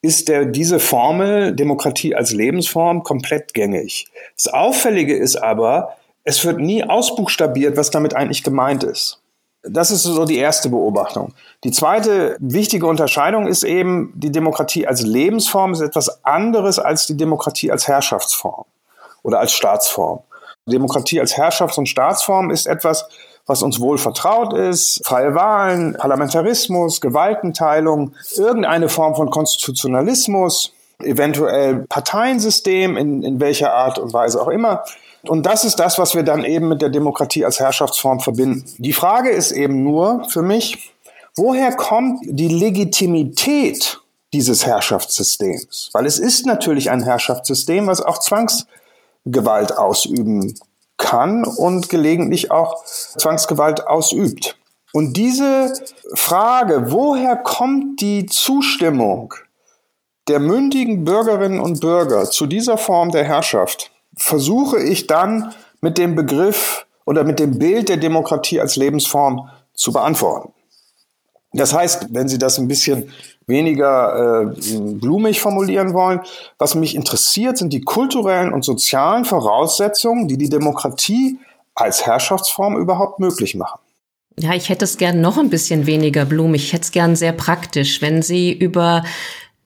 ist 0.00 0.28
der, 0.28 0.46
diese 0.46 0.80
Formel 0.80 1.54
Demokratie 1.54 2.14
als 2.14 2.32
Lebensform 2.32 3.02
komplett 3.02 3.52
gängig. 3.52 4.06
Das 4.34 4.50
Auffällige 4.50 5.14
ist 5.14 5.36
aber, 5.36 5.94
es 6.24 6.42
wird 6.42 6.58
nie 6.58 6.84
ausbuchstabiert, 6.84 7.76
was 7.76 7.90
damit 7.90 8.16
eigentlich 8.16 8.42
gemeint 8.42 8.82
ist. 8.82 9.20
Das 9.62 9.90
ist 9.90 10.04
so 10.04 10.24
die 10.24 10.38
erste 10.38 10.70
Beobachtung. 10.70 11.34
Die 11.64 11.70
zweite 11.70 12.34
wichtige 12.40 12.86
Unterscheidung 12.86 13.46
ist 13.46 13.62
eben, 13.62 14.14
die 14.16 14.32
Demokratie 14.32 14.86
als 14.86 15.02
Lebensform 15.02 15.74
ist 15.74 15.82
etwas 15.82 16.24
anderes 16.24 16.78
als 16.78 17.06
die 17.06 17.16
Demokratie 17.16 17.70
als 17.70 17.86
Herrschaftsform 17.88 18.64
oder 19.22 19.38
als 19.38 19.52
Staatsform. 19.52 20.20
Demokratie 20.66 21.20
als 21.20 21.36
Herrschafts- 21.36 21.78
und 21.78 21.88
Staatsform 21.88 22.50
ist 22.50 22.66
etwas, 22.66 23.06
was 23.46 23.62
uns 23.62 23.80
wohl 23.80 23.98
vertraut 23.98 24.52
ist. 24.52 25.00
Freie 25.04 25.34
Wahlen, 25.34 25.94
Parlamentarismus, 25.94 27.00
Gewaltenteilung, 27.00 28.14
irgendeine 28.36 28.88
Form 28.88 29.16
von 29.16 29.30
Konstitutionalismus, 29.30 30.72
eventuell 31.02 31.84
Parteiensystem, 31.88 32.96
in, 32.96 33.22
in 33.24 33.40
welcher 33.40 33.72
Art 33.72 33.98
und 33.98 34.12
Weise 34.12 34.40
auch 34.40 34.48
immer. 34.48 34.84
Und 35.26 35.46
das 35.46 35.64
ist 35.64 35.76
das, 35.76 35.98
was 35.98 36.14
wir 36.14 36.22
dann 36.22 36.44
eben 36.44 36.68
mit 36.68 36.82
der 36.82 36.88
Demokratie 36.88 37.44
als 37.44 37.58
Herrschaftsform 37.60 38.20
verbinden. 38.20 38.64
Die 38.78 38.92
Frage 38.92 39.30
ist 39.30 39.52
eben 39.52 39.82
nur 39.82 40.24
für 40.28 40.42
mich, 40.42 40.92
woher 41.36 41.72
kommt 41.72 42.20
die 42.24 42.48
Legitimität 42.48 44.00
dieses 44.32 44.66
Herrschaftssystems? 44.66 45.90
Weil 45.92 46.06
es 46.06 46.18
ist 46.18 46.46
natürlich 46.46 46.90
ein 46.90 47.02
Herrschaftssystem, 47.02 47.86
was 47.86 48.00
auch 48.00 48.18
Zwangs 48.18 48.66
Gewalt 49.24 49.76
ausüben 49.76 50.54
kann 50.96 51.44
und 51.44 51.88
gelegentlich 51.88 52.50
auch 52.50 52.84
Zwangsgewalt 52.84 53.86
ausübt. 53.86 54.56
Und 54.92 55.16
diese 55.16 55.72
Frage, 56.14 56.92
woher 56.92 57.36
kommt 57.36 58.00
die 58.00 58.26
Zustimmung 58.26 59.34
der 60.28 60.38
mündigen 60.38 61.04
Bürgerinnen 61.04 61.60
und 61.60 61.80
Bürger 61.80 62.30
zu 62.30 62.46
dieser 62.46 62.78
Form 62.78 63.10
der 63.10 63.24
Herrschaft, 63.24 63.90
versuche 64.16 64.80
ich 64.80 65.06
dann 65.06 65.54
mit 65.80 65.98
dem 65.98 66.14
Begriff 66.14 66.86
oder 67.04 67.24
mit 67.24 67.40
dem 67.40 67.58
Bild 67.58 67.88
der 67.88 67.96
Demokratie 67.96 68.60
als 68.60 68.76
Lebensform 68.76 69.48
zu 69.74 69.92
beantworten. 69.92 70.52
Das 71.52 71.74
heißt, 71.74 72.08
wenn 72.10 72.28
Sie 72.28 72.38
das 72.38 72.58
ein 72.58 72.68
bisschen 72.68 73.12
weniger 73.46 74.42
äh, 74.42 74.78
blumig 74.94 75.40
formulieren 75.40 75.92
wollen, 75.92 76.20
was 76.58 76.74
mich 76.74 76.94
interessiert, 76.94 77.58
sind 77.58 77.72
die 77.72 77.82
kulturellen 77.82 78.52
und 78.52 78.64
sozialen 78.64 79.24
Voraussetzungen, 79.24 80.28
die 80.28 80.38
die 80.38 80.48
Demokratie 80.48 81.38
als 81.74 82.06
Herrschaftsform 82.06 82.76
überhaupt 82.76 83.18
möglich 83.18 83.54
machen. 83.54 83.80
Ja, 84.38 84.54
ich 84.54 84.68
hätte 84.68 84.84
es 84.84 84.96
gern 84.96 85.20
noch 85.20 85.36
ein 85.36 85.50
bisschen 85.50 85.86
weniger 85.86 86.24
blumig. 86.24 86.64
Ich 86.64 86.72
hätte 86.72 86.84
es 86.84 86.92
gern 86.92 87.16
sehr 87.16 87.32
praktisch. 87.32 88.00
Wenn 88.00 88.22
Sie 88.22 88.52
über 88.52 89.04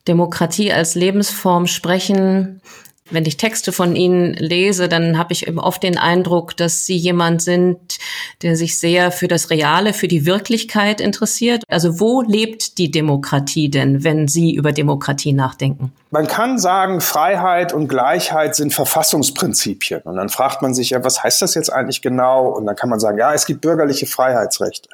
Demokratie 0.07 0.73
als 0.73 0.95
Lebensform 0.95 1.67
sprechen, 1.67 2.61
wenn 3.09 3.25
ich 3.25 3.37
Texte 3.37 3.71
von 3.71 3.95
Ihnen 3.95 4.33
lese, 4.33 4.89
dann 4.89 5.17
habe 5.17 5.33
ich 5.33 5.47
oft 5.57 5.83
den 5.83 5.97
Eindruck, 5.97 6.55
dass 6.57 6.85
Sie 6.85 6.97
jemand 6.97 7.41
sind, 7.41 7.79
der 8.41 8.55
sich 8.55 8.79
sehr 8.79 9.11
für 9.11 9.27
das 9.27 9.49
Reale, 9.49 9.93
für 9.93 10.07
die 10.07 10.25
Wirklichkeit 10.25 11.01
interessiert. 11.01 11.63
Also 11.67 11.99
wo 11.99 12.21
lebt 12.21 12.77
die 12.77 12.91
Demokratie 12.91 13.69
denn, 13.69 14.03
wenn 14.03 14.27
Sie 14.27 14.53
über 14.53 14.71
Demokratie 14.71 15.33
nachdenken? 15.33 15.91
Man 16.11 16.27
kann 16.27 16.57
sagen, 16.57 17.01
Freiheit 17.01 17.73
und 17.73 17.87
Gleichheit 17.87 18.55
sind 18.55 18.73
Verfassungsprinzipien. 18.73 20.01
Und 20.01 20.15
dann 20.15 20.29
fragt 20.29 20.61
man 20.61 20.73
sich 20.73 20.91
ja, 20.91 21.03
was 21.03 21.23
heißt 21.23 21.41
das 21.41 21.55
jetzt 21.55 21.71
eigentlich 21.71 22.01
genau? 22.01 22.47
Und 22.47 22.65
dann 22.65 22.75
kann 22.75 22.89
man 22.89 22.99
sagen, 22.99 23.17
ja, 23.17 23.33
es 23.33 23.45
gibt 23.45 23.61
bürgerliche 23.61 24.05
Freiheitsrechte. 24.05 24.89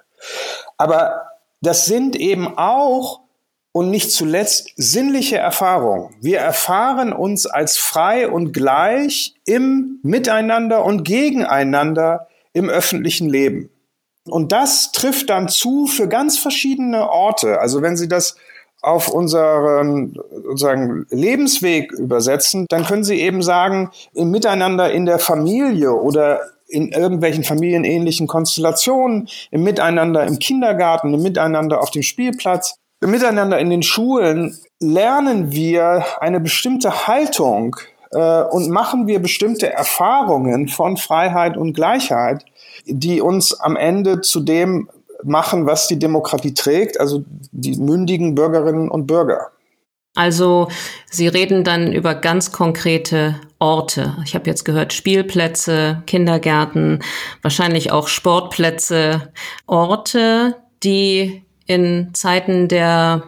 Aber 0.77 1.21
das 1.61 1.85
sind 1.85 2.15
eben 2.15 2.57
auch 2.57 3.22
und 3.73 3.89
nicht 3.89 4.11
zuletzt 4.11 4.71
sinnliche 4.77 5.37
Erfahrung. 5.37 6.11
Wir 6.21 6.39
erfahren 6.39 7.11
uns 7.11 7.45
als 7.45 7.77
frei 7.77 8.29
und 8.29 8.53
gleich 8.53 9.33
im 9.45 9.99
Miteinander 10.03 10.85
und 10.85 11.03
Gegeneinander 11.03 12.27
im 12.53 12.69
öffentlichen 12.69 13.27
Leben. 13.27 13.69
Und 14.29 14.51
das 14.51 14.91
trifft 14.93 15.29
dann 15.29 15.49
zu 15.49 15.87
für 15.87 16.07
ganz 16.07 16.37
verschiedene 16.37 17.09
Orte. 17.09 17.59
Also 17.59 17.81
wenn 17.81 17.97
Sie 17.97 18.07
das 18.07 18.37
auf 18.81 19.09
unseren 19.09 20.13
sozusagen 20.31 21.07
Lebensweg 21.09 21.91
übersetzen, 21.93 22.67
dann 22.69 22.85
können 22.85 23.03
Sie 23.03 23.19
eben 23.19 23.41
sagen, 23.41 23.89
im 24.13 24.29
Miteinander 24.29 24.91
in 24.91 25.05
der 25.05 25.19
Familie 25.19 25.93
oder 25.93 26.41
in 26.67 26.89
irgendwelchen 26.89 27.43
familienähnlichen 27.43 28.27
Konstellationen, 28.27 29.29
im 29.51 29.63
Miteinander 29.63 30.25
im 30.25 30.37
Kindergarten, 30.39 31.13
im 31.13 31.21
Miteinander 31.21 31.81
auf 31.81 31.91
dem 31.91 32.03
Spielplatz, 32.03 32.75
Miteinander 33.07 33.59
in 33.59 33.69
den 33.69 33.83
Schulen 33.83 34.57
lernen 34.79 35.51
wir 35.51 36.05
eine 36.19 36.39
bestimmte 36.39 37.07
Haltung 37.07 37.75
äh, 38.11 38.43
und 38.43 38.69
machen 38.69 39.07
wir 39.07 39.19
bestimmte 39.19 39.71
Erfahrungen 39.71 40.67
von 40.67 40.97
Freiheit 40.97 41.57
und 41.57 41.73
Gleichheit, 41.73 42.45
die 42.85 43.21
uns 43.21 43.59
am 43.59 43.75
Ende 43.75 44.21
zu 44.21 44.39
dem 44.39 44.89
machen, 45.23 45.65
was 45.65 45.87
die 45.87 45.99
Demokratie 45.99 46.53
trägt, 46.53 46.99
also 46.99 47.23
die 47.51 47.77
mündigen 47.77 48.35
Bürgerinnen 48.35 48.89
und 48.89 49.07
Bürger. 49.07 49.51
Also 50.15 50.67
Sie 51.09 51.27
reden 51.27 51.63
dann 51.63 51.91
über 51.91 52.13
ganz 52.13 52.51
konkrete 52.51 53.35
Orte. 53.57 54.17
Ich 54.25 54.35
habe 54.35 54.47
jetzt 54.47 54.63
gehört 54.63 54.93
Spielplätze, 54.93 56.03
Kindergärten, 56.05 57.03
wahrscheinlich 57.41 57.91
auch 57.91 58.07
Sportplätze, 58.07 59.31
Orte, 59.65 60.55
die 60.83 61.42
in 61.65 62.09
Zeiten 62.13 62.67
der 62.67 63.23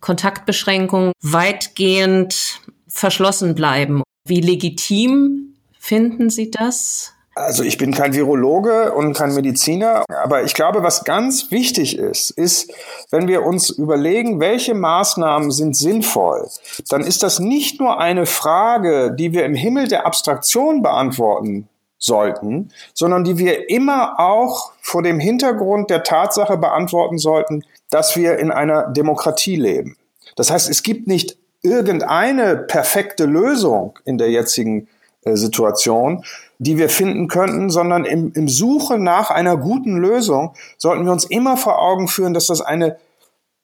Kontaktbeschränkung 0.00 1.12
weitgehend 1.22 2.60
verschlossen 2.88 3.54
bleiben. 3.54 4.02
Wie 4.24 4.40
legitim 4.40 5.54
finden 5.78 6.30
Sie 6.30 6.50
das? 6.50 7.14
Also 7.34 7.62
ich 7.62 7.78
bin 7.78 7.92
kein 7.92 8.12
Virologe 8.12 8.92
und 8.92 9.14
kein 9.14 9.34
Mediziner, 9.34 10.04
aber 10.22 10.42
ich 10.42 10.52
glaube, 10.54 10.82
was 10.82 11.04
ganz 11.04 11.50
wichtig 11.50 11.96
ist, 11.96 12.30
ist, 12.30 12.72
wenn 13.10 13.28
wir 13.28 13.44
uns 13.44 13.70
überlegen, 13.70 14.40
welche 14.40 14.74
Maßnahmen 14.74 15.50
sind 15.50 15.76
sinnvoll, 15.76 16.48
dann 16.88 17.02
ist 17.02 17.22
das 17.22 17.38
nicht 17.38 17.80
nur 17.80 17.98
eine 18.00 18.26
Frage, 18.26 19.14
die 19.16 19.32
wir 19.32 19.44
im 19.44 19.54
Himmel 19.54 19.88
der 19.88 20.06
Abstraktion 20.06 20.82
beantworten 20.82 21.68
sollten, 21.98 22.70
sondern 22.94 23.24
die 23.24 23.38
wir 23.38 23.70
immer 23.70 24.18
auch 24.18 24.72
vor 24.80 25.02
dem 25.02 25.20
Hintergrund 25.20 25.88
der 25.88 26.02
Tatsache 26.02 26.56
beantworten 26.56 27.18
sollten, 27.18 27.62
dass 27.90 28.16
wir 28.16 28.38
in 28.38 28.50
einer 28.50 28.88
Demokratie 28.88 29.56
leben. 29.56 29.96
Das 30.36 30.50
heißt, 30.50 30.70
es 30.70 30.82
gibt 30.82 31.06
nicht 31.06 31.36
irgendeine 31.62 32.56
perfekte 32.56 33.26
Lösung 33.26 33.98
in 34.04 34.16
der 34.16 34.30
jetzigen 34.30 34.88
äh, 35.22 35.36
Situation, 35.36 36.24
die 36.58 36.78
wir 36.78 36.88
finden 36.88 37.28
könnten, 37.28 37.68
sondern 37.68 38.04
im, 38.04 38.32
im 38.34 38.48
Suche 38.48 38.98
nach 38.98 39.30
einer 39.30 39.56
guten 39.56 39.96
Lösung 39.96 40.54
sollten 40.78 41.04
wir 41.04 41.12
uns 41.12 41.24
immer 41.24 41.56
vor 41.56 41.80
Augen 41.80 42.08
führen, 42.08 42.32
dass 42.32 42.46
das 42.46 42.62
eine 42.62 42.96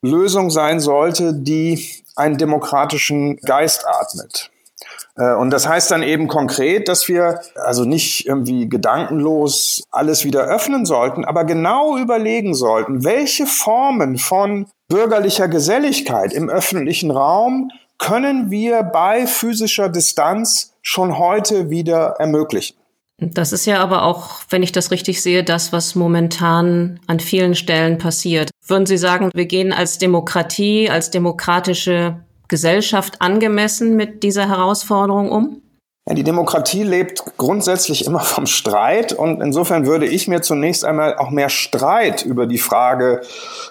Lösung 0.02 0.50
sein 0.50 0.80
sollte, 0.80 1.32
die 1.32 2.02
einen 2.16 2.36
demokratischen 2.36 3.36
Geist 3.38 3.86
atmet. 3.86 4.50
Äh, 5.16 5.34
und 5.34 5.50
das 5.50 5.68
heißt 5.68 5.90
dann 5.90 6.02
eben 6.02 6.28
konkret, 6.28 6.88
dass 6.88 7.08
wir 7.08 7.40
also 7.54 7.84
nicht 7.84 8.26
irgendwie 8.26 8.68
gedankenlos 8.68 9.82
alles 9.90 10.24
wieder 10.24 10.42
öffnen 10.42 10.86
sollten, 10.86 11.24
aber 11.24 11.44
genau 11.44 11.96
überlegen 11.96 12.54
sollten, 12.54 13.04
welche 13.04 13.46
Formen 13.46 14.18
von 14.18 14.66
bürgerlicher 14.88 15.48
Geselligkeit 15.48 16.32
im 16.32 16.48
öffentlichen 16.48 17.10
Raum 17.10 17.70
können 17.98 18.50
wir 18.50 18.82
bei 18.82 19.26
physischer 19.26 19.88
Distanz 19.88 20.74
schon 20.82 21.18
heute 21.18 21.70
wieder 21.70 22.16
ermöglichen. 22.18 22.76
Das 23.18 23.52
ist 23.52 23.64
ja 23.64 23.80
aber 23.80 24.02
auch, 24.02 24.42
wenn 24.50 24.62
ich 24.62 24.72
das 24.72 24.90
richtig 24.90 25.22
sehe, 25.22 25.42
das, 25.42 25.72
was 25.72 25.94
momentan 25.94 27.00
an 27.06 27.18
vielen 27.18 27.54
Stellen 27.54 27.96
passiert. 27.96 28.50
Würden 28.66 28.84
Sie 28.84 28.98
sagen, 28.98 29.30
wir 29.32 29.46
gehen 29.46 29.72
als 29.72 29.96
Demokratie, 29.96 30.90
als 30.90 31.10
demokratische 31.10 32.20
Gesellschaft 32.48 33.20
angemessen 33.20 33.96
mit 33.96 34.22
dieser 34.22 34.48
Herausforderung 34.48 35.30
um? 35.30 35.62
Ja, 36.08 36.14
die 36.14 36.22
Demokratie 36.22 36.84
lebt 36.84 37.24
grundsätzlich 37.36 38.06
immer 38.06 38.20
vom 38.20 38.46
Streit 38.46 39.12
und 39.12 39.40
insofern 39.40 39.86
würde 39.86 40.06
ich 40.06 40.28
mir 40.28 40.40
zunächst 40.40 40.84
einmal 40.84 41.16
auch 41.16 41.30
mehr 41.30 41.48
Streit 41.48 42.24
über 42.24 42.46
die 42.46 42.58
Frage 42.58 43.22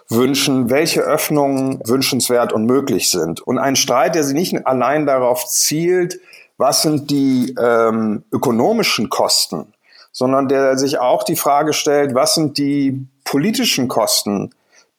wünschen, 0.09 0.69
welche 0.69 0.99
Öffnungen 0.99 1.79
wünschenswert 1.85 2.51
und 2.51 2.65
möglich 2.65 3.09
sind. 3.09 3.39
Und 3.39 3.57
ein 3.57 3.77
Streit, 3.77 4.15
der 4.15 4.25
sich 4.25 4.33
nicht 4.35 4.67
allein 4.67 5.05
darauf 5.05 5.45
zielt, 5.47 6.19
was 6.57 6.81
sind 6.81 7.09
die 7.09 7.55
ähm, 7.57 8.25
ökonomischen 8.33 9.09
Kosten, 9.09 9.73
sondern 10.11 10.49
der 10.49 10.77
sich 10.77 10.99
auch 10.99 11.23
die 11.23 11.37
Frage 11.37 11.71
stellt, 11.71 12.15
was 12.15 12.35
sind 12.35 12.57
die 12.57 13.07
politischen 13.23 13.87
Kosten, 13.87 14.51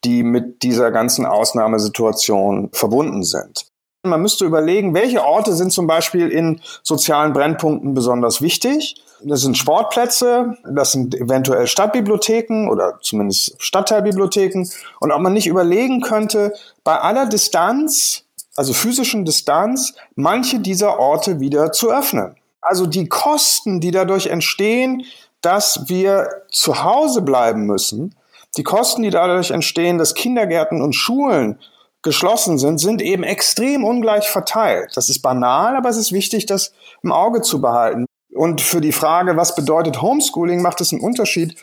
die 0.03 0.23
mit 0.23 0.63
dieser 0.63 0.91
ganzen 0.91 1.25
Ausnahmesituation 1.25 2.69
verbunden 2.73 3.23
sind. 3.23 3.65
Man 4.03 4.21
müsste 4.21 4.45
überlegen, 4.45 4.93
welche 4.93 5.23
Orte 5.23 5.53
sind 5.53 5.73
zum 5.73 5.87
Beispiel 5.87 6.29
in 6.29 6.61
sozialen 6.83 7.33
Brennpunkten 7.33 7.93
besonders 7.93 8.41
wichtig. 8.41 8.95
Das 9.23 9.41
sind 9.41 9.57
Sportplätze, 9.57 10.55
das 10.71 10.91
sind 10.91 11.15
eventuell 11.15 11.67
Stadtbibliotheken 11.67 12.69
oder 12.69 12.99
zumindest 13.01 13.55
Stadtteilbibliotheken. 13.57 14.69
Und 14.99 15.11
ob 15.11 15.21
man 15.21 15.33
nicht 15.33 15.47
überlegen 15.47 16.01
könnte, 16.01 16.53
bei 16.83 16.99
aller 16.99 17.25
Distanz 17.25 18.27
also 18.57 18.73
physischen 18.73 19.23
Distanz, 19.23 19.93
manche 20.15 20.59
dieser 20.59 20.99
Orte 20.99 21.39
wieder 21.39 21.71
zu 21.71 21.91
öffnen. 21.91 22.35
Also 22.59 22.87
die 22.87 23.07
Kosten, 23.07 23.79
die 23.79 23.91
dadurch 23.91 24.27
entstehen, 24.27 25.03
dass 25.41 25.83
wir 25.87 26.27
zu 26.51 26.83
Hause 26.83 27.21
bleiben 27.21 27.65
müssen, 27.65 28.15
die 28.55 28.63
Kosten, 28.63 29.03
die 29.03 29.09
dadurch 29.09 29.51
entstehen, 29.51 29.97
dass 29.97 30.15
Kindergärten 30.15 30.81
und 30.81 30.93
Schulen 30.93 31.59
geschlossen 32.01 32.57
sind, 32.57 32.79
sind 32.79 33.01
eben 33.01 33.23
extrem 33.23 33.83
ungleich 33.83 34.29
verteilt. 34.29 34.91
Das 34.95 35.09
ist 35.09 35.21
banal, 35.21 35.75
aber 35.75 35.89
es 35.89 35.97
ist 35.97 36.11
wichtig, 36.11 36.45
das 36.45 36.71
im 37.03 37.11
Auge 37.11 37.41
zu 37.41 37.59
behalten. 37.59 38.05
Und 38.33 38.61
für 38.61 38.81
die 38.81 38.91
Frage, 38.91 39.35
was 39.35 39.55
bedeutet 39.55 40.01
Homeschooling, 40.01 40.61
macht 40.61 40.79
es 40.79 40.93
einen 40.93 41.01
Unterschied, 41.01 41.55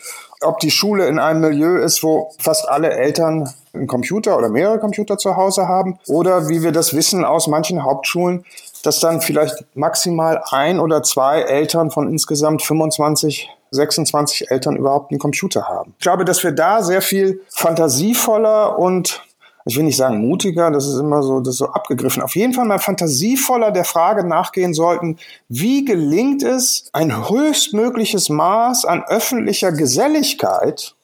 ob 0.43 0.59
die 0.59 0.71
Schule 0.71 1.07
in 1.07 1.19
einem 1.19 1.41
Milieu 1.41 1.77
ist, 1.77 2.03
wo 2.03 2.33
fast 2.39 2.69
alle 2.69 2.91
Eltern 2.91 3.49
einen 3.73 3.87
Computer 3.87 4.37
oder 4.37 4.49
mehrere 4.49 4.79
Computer 4.79 5.17
zu 5.17 5.37
Hause 5.37 5.69
haben 5.69 5.99
oder 6.09 6.49
wie 6.49 6.63
wir 6.63 6.73
das 6.73 6.95
wissen 6.95 7.25
aus 7.25 7.47
manchen 7.47 7.85
Hauptschulen, 7.85 8.45
dass 8.83 9.01
dann 9.01 9.21
vielleicht 9.21 9.65
maximal 9.75 10.43
ein 10.51 10.79
oder 10.81 11.03
zwei 11.03 11.41
Eltern 11.43 11.91
von 11.91 12.09
insgesamt 12.09 12.63
25 12.63 13.49
26 13.75 14.51
Eltern 14.51 14.77
überhaupt 14.77 15.11
einen 15.11 15.19
Computer 15.19 15.69
haben. 15.69 15.95
Ich 15.99 16.03
glaube, 16.03 16.25
dass 16.25 16.43
wir 16.43 16.53
da 16.53 16.83
sehr 16.83 17.03
viel 17.03 17.41
fantasievoller 17.51 18.79
und 18.79 19.23
ich 19.67 19.77
will 19.77 19.85
nicht 19.85 19.97
sagen 19.97 20.19
mutiger, 20.19 20.71
das 20.71 20.87
ist 20.87 20.99
immer 20.99 21.23
so, 21.23 21.41
das 21.41 21.57
so 21.57 21.69
abgegriffen. 21.69 22.23
Auf 22.23 22.37
jeden 22.37 22.53
Fall 22.53 22.67
mal 22.67 22.79
fantasievoller 22.79 23.71
der 23.71 23.85
Frage 23.85 24.27
nachgehen 24.27 24.75
sollten, 24.75 25.19
wie 25.49 25.85
gelingt 25.85 26.43
es, 26.43 26.91
ein 26.93 27.29
höchstmögliches 27.31 28.29
Maß 28.29 28.85
an 28.85 29.03
öffentlicher 29.05 29.73
Geselligkeit 29.73 30.95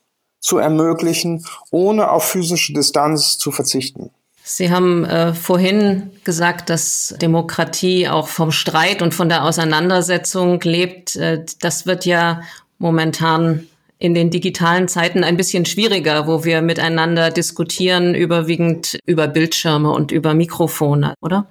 zu 0.40 0.58
ermöglichen, 0.58 1.44
ohne 1.70 2.10
auf 2.10 2.24
physische 2.24 2.74
Distanz 2.74 3.38
zu 3.38 3.50
verzichten. 3.50 4.10
Sie 4.42 4.70
haben 4.70 5.04
äh, 5.04 5.34
vorhin 5.34 6.10
gesagt, 6.24 6.70
dass 6.70 7.14
Demokratie 7.20 8.08
auch 8.08 8.28
vom 8.28 8.50
Streit 8.50 9.02
und 9.02 9.14
von 9.14 9.28
der 9.28 9.44
Auseinandersetzung 9.44 10.60
lebt. 10.62 11.16
Äh, 11.16 11.44
das 11.60 11.86
wird 11.86 12.06
ja 12.06 12.40
momentan 12.78 13.66
in 13.98 14.14
den 14.14 14.30
digitalen 14.30 14.88
Zeiten 14.88 15.22
ein 15.24 15.36
bisschen 15.36 15.66
schwieriger, 15.66 16.26
wo 16.26 16.42
wir 16.42 16.62
miteinander 16.62 17.30
diskutieren, 17.30 18.14
überwiegend 18.14 18.98
über 19.04 19.28
Bildschirme 19.28 19.90
und 19.90 20.10
über 20.10 20.32
Mikrofone, 20.32 21.14
oder? 21.20 21.46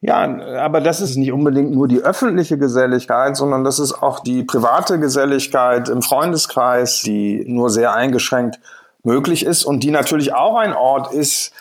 Ja, 0.00 0.38
aber 0.60 0.80
das 0.80 1.00
ist 1.00 1.16
nicht 1.16 1.32
unbedingt 1.32 1.72
nur 1.72 1.88
die 1.88 2.00
öffentliche 2.00 2.56
Geselligkeit, 2.56 3.36
sondern 3.36 3.64
das 3.64 3.80
ist 3.80 4.00
auch 4.00 4.20
die 4.20 4.44
private 4.44 5.00
Geselligkeit 5.00 5.88
im 5.88 6.02
Freundeskreis, 6.02 7.00
die 7.00 7.44
nur 7.48 7.70
sehr 7.70 7.94
eingeschränkt 7.94 8.60
möglich 9.02 9.44
ist 9.44 9.64
und 9.64 9.82
die 9.82 9.90
natürlich 9.90 10.34
auch 10.34 10.56
ein 10.56 10.72
Ort 10.72 11.12
ist, 11.12 11.52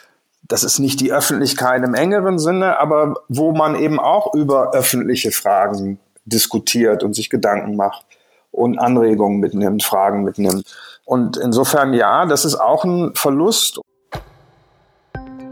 das 0.44 0.64
ist 0.64 0.80
nicht 0.80 1.00
die 1.00 1.12
Öffentlichkeit 1.12 1.84
im 1.84 1.94
engeren 1.94 2.40
Sinne, 2.40 2.80
aber 2.80 3.16
wo 3.28 3.52
man 3.52 3.76
eben 3.76 4.00
auch 4.00 4.34
über 4.34 4.72
öffentliche 4.74 5.32
Fragen 5.32 6.00
diskutiert 6.26 7.04
und 7.04 7.14
sich 7.14 7.30
Gedanken 7.30 7.76
macht 7.76 8.06
und 8.52 8.80
Anregungen 8.80 9.40
mitnimmt, 9.40 9.84
Fragen 9.84 10.24
mitnimmt. 10.24 10.66
Und 11.06 11.38
insofern 11.38 11.94
ja, 11.94 12.26
das 12.26 12.46
ist 12.46 12.56
auch 12.56 12.84
ein 12.84 13.14
Verlust. 13.16 13.80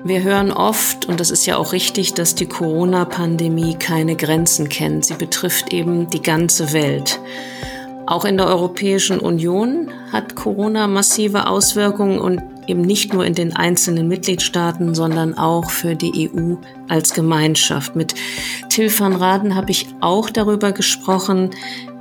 Wir 0.04 0.22
hören 0.22 0.52
oft, 0.52 1.06
und 1.08 1.20
das 1.20 1.32
ist 1.32 1.48
ja 1.48 1.58
auch 1.58 1.72
richtig, 1.72 2.14
dass 2.14 2.36
die 2.36 2.46
Corona-Pandemie 2.46 3.76
keine 3.76 4.16
Grenzen 4.16 4.70
kennt. 4.70 5.06
Sie 5.06 5.16
betrifft 5.16 5.74
eben 5.74 6.10
die 6.12 6.22
ganze 6.22 6.74
Welt. 6.74 7.20
Auch 8.08 8.24
in 8.24 8.38
der 8.38 8.48
Europäischen 8.48 9.20
Union 9.20 9.90
hat 10.12 10.36
Corona 10.36 10.88
massive 10.88 11.48
Auswirkungen 11.48 12.20
und 12.20 12.42
eben 12.68 12.82
nicht 12.82 13.14
nur 13.14 13.26
in 13.26 13.34
den 13.34 13.56
einzelnen 13.56 14.08
Mitgliedstaaten, 14.08 14.94
sondern 14.94 15.36
auch 15.36 15.72
für 15.72 15.96
die 15.96 16.30
EU 16.30 16.56
als 16.88 17.14
Gemeinschaft. 17.14 17.96
Mit 17.96 18.14
Till 18.70 18.92
van 18.98 19.16
Raden 19.16 19.56
habe 19.56 19.72
ich 19.72 19.88
auch 20.02 20.30
darüber 20.30 20.72
gesprochen, 20.72 21.50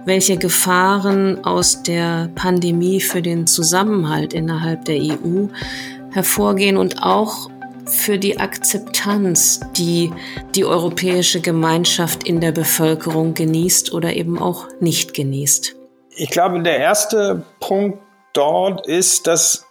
welche 0.04 0.36
Gefahren 0.36 1.42
aus 1.44 1.82
der 1.82 2.28
Pandemie 2.34 3.00
für 3.00 3.22
den 3.22 3.46
Zusammenhalt 3.46 4.34
innerhalb 4.34 4.84
der 4.84 4.96
EU 4.96 5.46
hervorgehen 6.12 6.76
und 6.76 7.02
auch 7.02 7.48
für 7.86 8.18
die 8.18 8.38
Akzeptanz, 8.38 9.60
die 9.76 10.12
die 10.54 10.64
europäische 10.64 11.40
Gemeinschaft 11.40 12.24
in 12.24 12.40
der 12.40 12.52
Bevölkerung 12.52 13.34
genießt 13.34 13.92
oder 13.92 14.14
eben 14.14 14.38
auch 14.38 14.68
nicht 14.80 15.14
genießt. 15.14 15.76
Ich 16.16 16.30
glaube, 16.30 16.60
der 16.62 16.78
erste 16.78 17.42
Punkt 17.60 17.98
dort 18.32 18.86
ist, 18.86 19.26
dass 19.26 19.66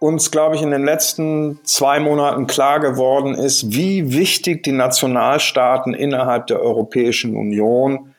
uns, 0.00 0.30
glaube 0.30 0.56
ich, 0.56 0.62
in 0.62 0.70
den 0.70 0.84
letzten 0.84 1.60
zwei 1.64 2.00
Monaten 2.00 2.46
klar 2.46 2.80
geworden 2.80 3.34
ist, 3.34 3.72
wie 3.72 4.12
wichtig 4.12 4.62
die 4.62 4.72
Nationalstaaten 4.72 5.94
innerhalb 5.94 6.48
der 6.48 6.60
Europäischen 6.60 7.36
Union 7.36 8.14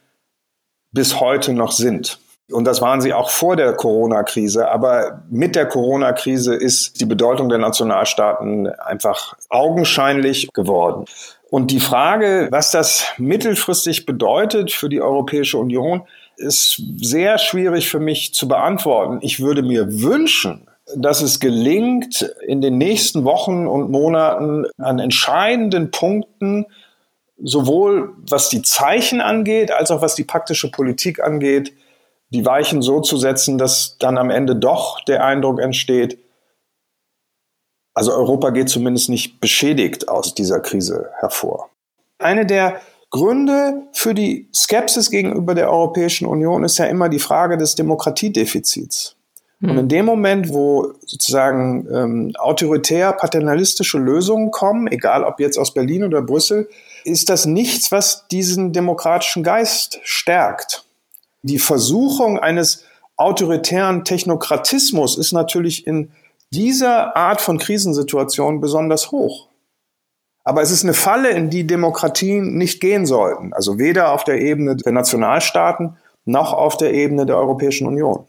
bis 0.92 1.20
heute 1.20 1.54
noch 1.54 1.72
sind. 1.72 2.20
Und 2.52 2.66
das 2.66 2.82
waren 2.82 3.02
sie 3.02 3.14
auch 3.14 3.30
vor 3.30 3.56
der 3.56 3.74
Corona-Krise. 3.74 4.70
Aber 4.70 5.24
mit 5.30 5.56
der 5.56 5.68
Corona-Krise 5.68 6.56
ist 6.56 7.02
die 7.02 7.06
Bedeutung 7.06 7.50
der 7.50 7.58
Nationalstaaten 7.58 8.68
einfach 8.68 9.36
augenscheinlich 9.50 10.50
geworden. 10.54 11.06
Und 11.50 11.72
die 11.72 11.80
Frage, 11.80 12.48
was 12.52 12.72
das 12.72 13.06
mittelfristig 13.18 14.06
bedeutet 14.06 14.72
für 14.72 14.90
die 14.90 15.02
Europäische 15.02 15.58
Union, 15.58 16.04
ist 16.38 16.82
sehr 16.98 17.38
schwierig 17.38 17.90
für 17.90 18.00
mich 18.00 18.34
zu 18.34 18.48
beantworten. 18.48 19.20
Ich 19.22 19.40
würde 19.40 19.64
mir 19.64 20.02
wünschen, 20.02 20.68
dass 20.96 21.22
es 21.22 21.40
gelingt, 21.40 22.22
in 22.46 22.62
den 22.62 22.78
nächsten 22.78 23.24
Wochen 23.24 23.68
und 23.68 23.90
Monaten 23.90 24.66
an 24.78 25.00
entscheidenden 25.00 25.92
Punkten, 25.92 26.68
sowohl 27.38 28.14
was 28.18 28.50
die 28.50 28.62
Zeichen 28.62 29.22
angeht, 29.22 29.72
als 29.72 29.92
auch 29.92 30.02
was 30.02 30.16
die 30.16 30.24
praktische 30.24 30.70
Politik 30.70 31.24
angeht, 31.24 31.74
die 32.30 32.46
Weichen 32.46 32.82
so 32.82 33.02
zu 33.02 33.18
setzen, 33.18 33.58
dass 33.58 33.98
dann 33.98 34.18
am 34.18 34.30
Ende 34.30 34.56
doch 34.56 35.04
der 35.06 35.24
Eindruck 35.24 35.60
entsteht, 35.60 36.18
also 37.96 38.14
Europa 38.14 38.50
geht 38.50 38.70
zumindest 38.70 39.10
nicht 39.10 39.40
beschädigt 39.40 40.10
aus 40.10 40.36
dieser 40.36 40.60
Krise 40.60 41.12
hervor. 41.20 41.70
Eine 42.20 42.46
der 42.46 42.82
Gründe 43.16 43.84
für 43.94 44.14
die 44.14 44.48
Skepsis 44.54 45.10
gegenüber 45.10 45.56
der 45.56 45.72
Europäischen 45.72 46.28
Union 46.28 46.64
ist 46.64 46.78
ja 46.78 46.86
immer 46.86 47.10
die 47.10 47.20
Frage 47.20 47.58
des 47.58 47.76
Demokratiedefizits. 47.76 49.16
Hm. 49.62 49.70
Und 49.70 49.78
in 49.78 49.88
dem 49.88 50.06
Moment, 50.06 50.50
wo 50.50 50.94
sozusagen 51.06 51.88
ähm, 51.92 52.34
autoritär 52.38 53.14
paternalistische 53.14 53.98
Lösungen 53.98 54.52
kommen, 54.52 54.88
egal 54.88 55.24
ob 55.24 55.40
jetzt 55.40 55.58
aus 55.58 55.74
Berlin 55.74 56.04
oder 56.04 56.22
Brüssel, 56.22 56.70
ist 57.04 57.30
das 57.30 57.46
nichts, 57.46 57.92
was 57.92 58.28
diesen 58.28 58.74
demokratischen 58.74 59.44
Geist 59.44 60.00
stärkt 60.04 60.86
die 61.46 61.60
Versuchung 61.60 62.40
eines 62.40 62.84
autoritären 63.18 64.04
Technokratismus 64.04 65.16
ist 65.18 65.32
natürlich 65.32 65.86
in 65.86 66.12
dieser 66.52 67.16
Art 67.16 67.40
von 67.40 67.60
Krisensituation 67.60 68.62
besonders 68.62 69.12
hoch. 69.12 69.48
Aber 70.46 70.62
es 70.62 70.72
ist 70.72 70.84
eine 70.84 70.94
Falle, 70.94 71.32
in 71.32 71.50
die 71.50 71.66
Demokratien 71.66 72.56
nicht 72.56 72.80
gehen 72.80 73.06
sollten. 73.06 73.52
Also 73.52 73.80
weder 73.80 74.14
auf 74.14 74.24
der 74.24 74.40
Ebene 74.40 74.76
der 74.76 74.92
Nationalstaaten 74.92 75.98
noch 76.24 76.54
auf 76.54 76.78
der 76.78 76.94
Ebene 76.94 77.26
der 77.26 77.38
Europäischen 77.38 77.88
Union. 77.88 78.26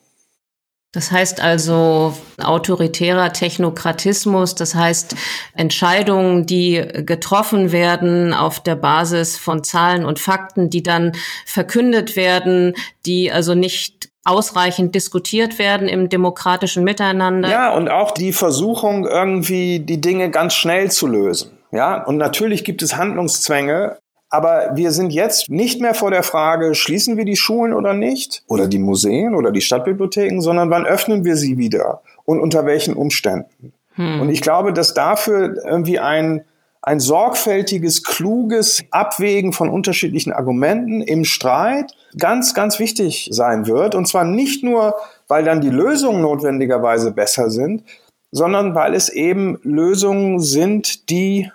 Das 0.93 1.11
heißt 1.11 1.43
also 1.43 2.15
autoritärer 2.43 3.35
Technokratismus, 3.35 4.55
das 4.55 4.75
heißt 4.75 5.15
Entscheidungen, 5.53 6.47
die 6.47 6.83
getroffen 7.05 7.71
werden 7.71 8.33
auf 8.33 8.61
der 8.61 8.77
Basis 8.77 9.37
von 9.37 9.63
Zahlen 9.63 10.07
und 10.07 10.19
Fakten, 10.19 10.71
die 10.71 10.83
dann 10.83 11.13
verkündet 11.45 12.17
werden, 12.17 12.73
die 13.05 13.31
also 13.31 13.55
nicht 13.55 14.09
ausreichend 14.25 14.95
diskutiert 14.95 15.59
werden 15.59 15.87
im 15.87 16.09
demokratischen 16.09 16.83
Miteinander. 16.83 17.51
Ja, 17.51 17.75
und 17.75 17.91
auch 17.91 18.13
die 18.13 18.33
Versuchung, 18.33 19.07
irgendwie 19.07 19.81
die 19.81 20.01
Dinge 20.01 20.31
ganz 20.31 20.55
schnell 20.55 20.91
zu 20.91 21.07
lösen. 21.07 21.56
Ja, 21.77 22.03
und 22.03 22.17
natürlich 22.17 22.65
gibt 22.65 22.81
es 22.81 22.97
Handlungszwänge, 22.97 23.99
aber 24.31 24.71
wir 24.77 24.93
sind 24.93 25.13
jetzt 25.13 25.51
nicht 25.51 25.79
mehr 25.79 25.93
vor 25.93 26.11
der 26.11 26.23
Frage, 26.23 26.75
schließen 26.75 27.19
wir 27.19 27.27
die 27.27 27.37
Schulen 27.37 27.75
oder 27.75 27.93
nicht? 27.93 28.43
Oder 28.49 28.67
die 28.67 28.79
Museen 28.79 29.35
oder 29.35 29.53
die 29.53 29.61
Stadtbibliotheken, 29.61 30.41
sondern 30.41 30.71
wann 30.71 30.87
öffnen 30.87 31.27
wir 31.27 31.37
sie 31.37 31.59
wieder? 31.59 32.01
Und 32.25 32.41
unter 32.41 32.65
welchen 32.65 32.95
Umständen? 32.95 33.75
Hm. 33.95 34.23
Und 34.23 34.31
ich 34.31 34.41
glaube, 34.41 34.73
dass 34.73 34.95
dafür 34.95 35.63
irgendwie 35.67 35.99
ein, 35.99 36.47
ein 36.81 36.99
sorgfältiges, 36.99 38.05
kluges 38.05 38.83
Abwägen 38.91 39.53
von 39.53 39.69
unterschiedlichen 39.69 40.33
Argumenten 40.33 41.03
im 41.03 41.27
Streit 41.27 41.93
ganz, 42.19 42.55
ganz 42.55 42.79
wichtig 42.79 43.29
sein 43.33 43.67
wird. 43.67 43.95
Und 43.95 44.09
zwar 44.09 44.25
nicht 44.25 44.65
nur, 44.65 44.97
weil 45.29 45.45
dann 45.45 45.61
die 45.61 45.69
Lösungen 45.69 46.23
notwendigerweise 46.23 47.13
besser 47.13 47.51
sind, 47.51 47.85
sondern 48.31 48.75
weil 48.75 48.95
es 48.95 49.09
eben 49.09 49.59
Lösungen 49.63 50.41
sind, 50.41 51.11
die 51.11 51.51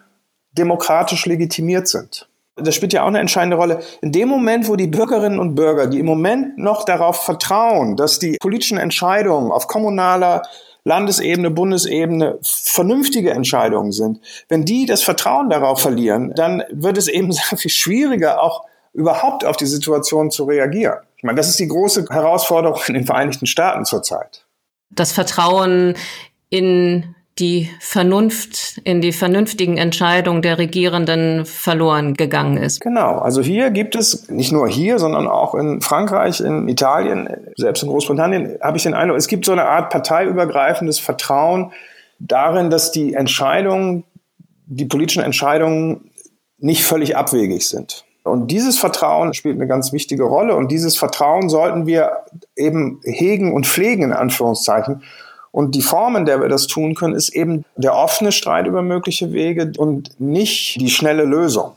demokratisch 0.51 1.25
legitimiert 1.25 1.87
sind 1.87 2.27
das 2.55 2.75
spielt 2.75 2.93
ja 2.93 3.03
auch 3.03 3.07
eine 3.07 3.19
entscheidende 3.19 3.57
Rolle. 3.57 3.81
In 4.01 4.11
dem 4.11 4.27
Moment, 4.27 4.67
wo 4.67 4.75
die 4.75 4.87
Bürgerinnen 4.87 5.39
und 5.39 5.55
Bürger, 5.55 5.87
die 5.87 5.99
im 5.99 6.05
Moment 6.05 6.57
noch 6.57 6.83
darauf 6.85 7.23
vertrauen, 7.23 7.95
dass 7.95 8.19
die 8.19 8.37
politischen 8.39 8.77
Entscheidungen 8.77 9.51
auf 9.51 9.67
kommunaler 9.67 10.43
Landesebene, 10.83 11.51
Bundesebene 11.51 12.39
vernünftige 12.41 13.31
Entscheidungen 13.31 13.91
sind, 13.91 14.19
wenn 14.49 14.65
die 14.65 14.85
das 14.85 15.03
Vertrauen 15.03 15.49
darauf 15.49 15.79
verlieren, 15.79 16.33
dann 16.35 16.63
wird 16.71 16.97
es 16.97 17.07
eben 17.07 17.31
sehr 17.31 17.57
viel 17.57 17.71
schwieriger, 17.71 18.41
auch 18.41 18.65
überhaupt 18.93 19.45
auf 19.45 19.57
die 19.57 19.67
Situation 19.67 20.31
zu 20.31 20.45
reagieren. 20.45 20.99
Ich 21.17 21.23
meine, 21.23 21.37
das 21.37 21.49
ist 21.49 21.59
die 21.59 21.67
große 21.67 22.07
Herausforderung 22.09 22.81
in 22.87 22.95
den 22.95 23.05
Vereinigten 23.05 23.45
Staaten 23.45 23.85
zurzeit. 23.85 24.45
Das 24.89 25.11
Vertrauen 25.11 25.95
in 26.49 27.15
die 27.39 27.69
Vernunft, 27.79 28.79
in 28.83 29.01
die 29.01 29.13
vernünftigen 29.13 29.77
Entscheidungen 29.77 30.41
der 30.41 30.57
Regierenden 30.57 31.45
verloren 31.45 32.13
gegangen 32.13 32.57
ist. 32.57 32.81
Genau. 32.81 33.19
Also 33.19 33.41
hier 33.41 33.71
gibt 33.71 33.95
es, 33.95 34.29
nicht 34.29 34.51
nur 34.51 34.67
hier, 34.67 34.99
sondern 34.99 35.27
auch 35.27 35.55
in 35.55 35.81
Frankreich, 35.81 36.41
in 36.41 36.67
Italien, 36.67 37.29
selbst 37.55 37.83
in 37.83 37.89
Großbritannien, 37.89 38.57
habe 38.61 38.77
ich 38.77 38.83
den 38.83 38.93
Eindruck, 38.93 39.17
es 39.17 39.27
gibt 39.27 39.45
so 39.45 39.53
eine 39.53 39.65
Art 39.65 39.89
parteiübergreifendes 39.91 40.99
Vertrauen 40.99 41.71
darin, 42.19 42.69
dass 42.69 42.91
die 42.91 43.13
Entscheidungen, 43.13 44.03
die 44.65 44.85
politischen 44.85 45.23
Entscheidungen 45.23 46.11
nicht 46.59 46.83
völlig 46.83 47.15
abwegig 47.15 47.67
sind. 47.67 48.05
Und 48.23 48.51
dieses 48.51 48.77
Vertrauen 48.77 49.33
spielt 49.33 49.55
eine 49.55 49.67
ganz 49.67 49.93
wichtige 49.93 50.23
Rolle 50.23 50.55
und 50.55 50.71
dieses 50.71 50.95
Vertrauen 50.95 51.49
sollten 51.49 51.87
wir 51.87 52.17
eben 52.55 52.99
hegen 53.03 53.53
und 53.53 53.65
pflegen, 53.65 54.03
in 54.03 54.13
Anführungszeichen. 54.13 55.01
Und 55.51 55.75
die 55.75 55.81
Form, 55.81 56.15
in 56.15 56.25
der 56.25 56.39
wir 56.41 56.47
das 56.47 56.67
tun 56.67 56.95
können, 56.95 57.15
ist 57.15 57.29
eben 57.29 57.65
der 57.75 57.93
offene 57.93 58.31
Streit 58.31 58.67
über 58.67 58.81
mögliche 58.81 59.33
Wege 59.33 59.73
und 59.77 60.19
nicht 60.19 60.79
die 60.79 60.89
schnelle 60.89 61.25
Lösung. 61.25 61.73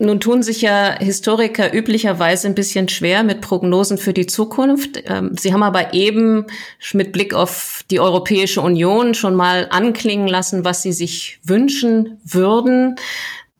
Nun 0.00 0.20
tun 0.20 0.44
sich 0.44 0.62
ja 0.62 0.96
Historiker 1.00 1.74
üblicherweise 1.74 2.46
ein 2.46 2.54
bisschen 2.54 2.88
schwer 2.88 3.24
mit 3.24 3.40
Prognosen 3.40 3.98
für 3.98 4.12
die 4.12 4.26
Zukunft. 4.26 5.02
Ähm, 5.06 5.36
Sie 5.36 5.52
haben 5.52 5.64
aber 5.64 5.92
eben 5.92 6.46
mit 6.92 7.10
Blick 7.10 7.34
auf 7.34 7.82
die 7.90 7.98
Europäische 7.98 8.60
Union 8.60 9.14
schon 9.14 9.34
mal 9.34 9.66
anklingen 9.70 10.28
lassen, 10.28 10.64
was 10.64 10.82
Sie 10.82 10.92
sich 10.92 11.40
wünschen 11.42 12.20
würden. 12.24 12.94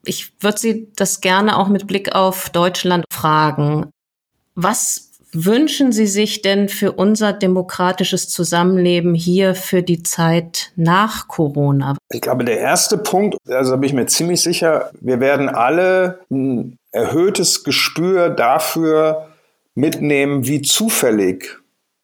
Ich 0.04 0.30
würde 0.40 0.58
Sie 0.58 0.92
das 0.94 1.20
gerne 1.20 1.58
auch 1.58 1.68
mit 1.68 1.88
Blick 1.88 2.14
auf 2.14 2.50
Deutschland 2.50 3.04
fragen. 3.12 3.90
Was 4.54 5.07
wünschen 5.44 5.92
Sie 5.92 6.06
sich 6.06 6.42
denn 6.42 6.68
für 6.68 6.92
unser 6.92 7.32
demokratisches 7.32 8.28
Zusammenleben 8.28 9.14
hier 9.14 9.54
für 9.54 9.82
die 9.82 10.02
Zeit 10.02 10.72
nach 10.76 11.28
Corona? 11.28 11.96
Ich 12.10 12.20
glaube, 12.20 12.44
der 12.44 12.58
erste 12.58 12.98
Punkt, 12.98 13.36
also 13.48 13.72
da 13.72 13.76
bin 13.76 13.88
ich 13.88 13.94
mir 13.94 14.06
ziemlich 14.06 14.42
sicher, 14.42 14.90
wir 15.00 15.20
werden 15.20 15.48
alle 15.48 16.20
ein 16.30 16.78
erhöhtes 16.92 17.64
Gespür 17.64 18.30
dafür 18.30 19.28
mitnehmen, 19.74 20.46
wie 20.46 20.62
zufällig 20.62 21.58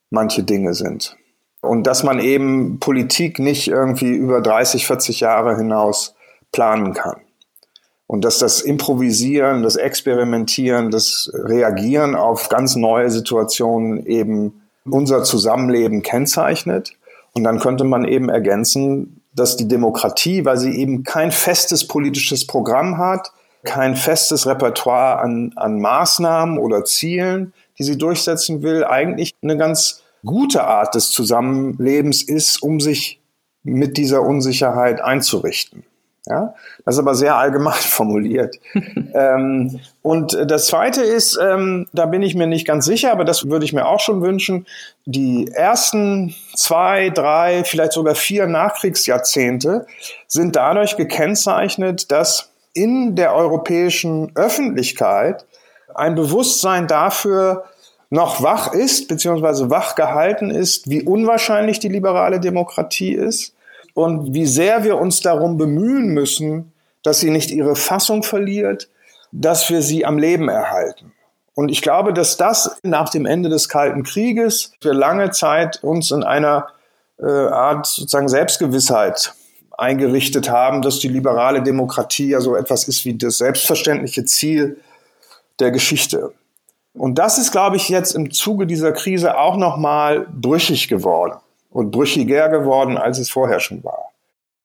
manche 0.09 0.43
Dinge 0.43 0.73
sind. 0.73 1.17
Und 1.61 1.87
dass 1.87 2.03
man 2.03 2.19
eben 2.19 2.79
Politik 2.79 3.39
nicht 3.39 3.67
irgendwie 3.67 4.11
über 4.11 4.41
30, 4.41 4.85
40 4.85 5.19
Jahre 5.21 5.57
hinaus 5.57 6.15
planen 6.51 6.93
kann. 6.93 7.24
Und 8.15 8.23
dass 8.23 8.37
das 8.37 8.61
Improvisieren, 8.61 9.61
das 9.61 9.75
Experimentieren, 9.75 10.89
das 10.89 11.29
Reagieren 11.33 12.15
auf 12.15 12.47
ganz 12.47 12.77
neue 12.77 13.09
Situationen 13.09 14.05
eben 14.05 14.61
unser 14.89 15.25
Zusammenleben 15.25 16.01
kennzeichnet. 16.01 16.93
Und 17.33 17.43
dann 17.43 17.59
könnte 17.59 17.83
man 17.83 18.05
eben 18.05 18.29
ergänzen, 18.29 19.19
dass 19.33 19.57
die 19.57 19.67
Demokratie, 19.67 20.45
weil 20.45 20.57
sie 20.57 20.77
eben 20.77 21.03
kein 21.03 21.33
festes 21.33 21.85
politisches 21.89 22.47
Programm 22.47 22.97
hat, 22.97 23.33
kein 23.65 23.97
festes 23.97 24.47
Repertoire 24.47 25.19
an, 25.19 25.51
an 25.57 25.81
Maßnahmen 25.81 26.57
oder 26.57 26.85
Zielen, 26.85 27.51
die 27.77 27.83
sie 27.83 27.97
durchsetzen 27.97 28.61
will, 28.61 28.85
eigentlich 28.85 29.33
eine 29.43 29.57
ganz 29.57 30.03
gute 30.23 30.63
Art 30.63 30.95
des 30.95 31.11
Zusammenlebens 31.11 32.23
ist, 32.23 32.63
um 32.63 32.79
sich 32.79 33.19
mit 33.63 33.97
dieser 33.97 34.21
Unsicherheit 34.21 35.01
einzurichten. 35.01 35.83
Ja, 36.27 36.55
das 36.83 36.95
ist 36.95 36.99
aber 36.99 37.13
sehr 37.13 37.35
allgemein 37.35 37.73
formuliert. 37.79 38.59
ähm, 39.13 39.79
und 40.01 40.37
das 40.47 40.67
Zweite 40.67 41.01
ist, 41.01 41.39
ähm, 41.41 41.87
da 41.93 42.07
bin 42.07 42.23
ich 42.23 42.35
mir 42.35 42.47
nicht 42.47 42.65
ganz 42.65 42.85
sicher, 42.85 43.11
aber 43.11 43.25
das 43.25 43.49
würde 43.49 43.65
ich 43.65 43.73
mir 43.73 43.85
auch 43.85 43.99
schon 43.99 44.21
wünschen, 44.21 44.65
die 45.05 45.51
ersten 45.53 46.33
zwei, 46.55 47.09
drei, 47.11 47.63
vielleicht 47.63 47.93
sogar 47.93 48.15
vier 48.15 48.47
Nachkriegsjahrzehnte 48.47 49.85
sind 50.27 50.55
dadurch 50.55 50.97
gekennzeichnet, 50.97 52.11
dass 52.11 52.49
in 52.73 53.15
der 53.15 53.35
europäischen 53.35 54.31
Öffentlichkeit 54.35 55.45
ein 55.93 56.15
Bewusstsein 56.15 56.87
dafür 56.87 57.65
noch 58.09 58.41
wach 58.41 58.73
ist, 58.73 59.07
beziehungsweise 59.07 59.69
wach 59.69 59.95
gehalten 59.95 60.49
ist, 60.49 60.89
wie 60.89 61.03
unwahrscheinlich 61.03 61.79
die 61.79 61.89
liberale 61.89 62.39
Demokratie 62.39 63.13
ist 63.13 63.54
und 63.95 64.33
wie 64.33 64.45
sehr 64.45 64.83
wir 64.83 64.97
uns 64.97 65.21
darum 65.21 65.57
bemühen 65.57 66.09
müssen, 66.09 66.73
dass 67.01 67.21
sie 67.21 67.29
nicht 67.31 67.49
ihre 67.49 67.77
Fassung 67.77 68.23
verliert, 68.23 68.89
dass 69.31 69.69
wir 69.69 69.81
sie 69.81 70.05
am 70.05 70.17
Leben 70.17 70.49
erhalten. 70.49 71.13
Und 71.55 71.69
ich 71.69 71.81
glaube, 71.81 72.11
dass 72.11 72.35
das 72.35 72.77
nach 72.83 73.09
dem 73.09 73.25
Ende 73.25 73.47
des 73.47 73.69
Kalten 73.69 74.03
Krieges 74.03 74.73
für 74.81 74.91
lange 74.91 75.31
Zeit 75.31 75.81
uns 75.81 76.11
in 76.11 76.23
einer 76.23 76.67
äh, 77.17 77.25
Art 77.25 77.87
sozusagen 77.87 78.27
Selbstgewissheit 78.27 79.33
eingerichtet 79.77 80.49
haben, 80.49 80.81
dass 80.81 80.99
die 80.99 81.07
liberale 81.07 81.63
Demokratie 81.63 82.29
ja 82.29 82.41
so 82.41 82.57
etwas 82.57 82.89
ist 82.89 83.05
wie 83.05 83.17
das 83.17 83.37
selbstverständliche 83.37 84.25
Ziel 84.25 84.81
der 85.61 85.71
Geschichte. 85.71 86.33
Und 86.93 87.15
das 87.17 87.37
ist, 87.37 87.53
glaube 87.53 87.77
ich, 87.77 87.87
jetzt 87.87 88.13
im 88.13 88.31
Zuge 88.31 88.67
dieser 88.67 88.91
Krise 88.91 89.37
auch 89.37 89.55
nochmal 89.55 90.27
brüchig 90.33 90.89
geworden 90.89 91.39
und 91.75 91.91
brüchiger 91.91 92.47
geworden, 92.47 92.97
als 92.97 93.19
es 93.19 93.29
vorher 93.29 93.59
schon 93.59 93.83
war. 93.83 94.13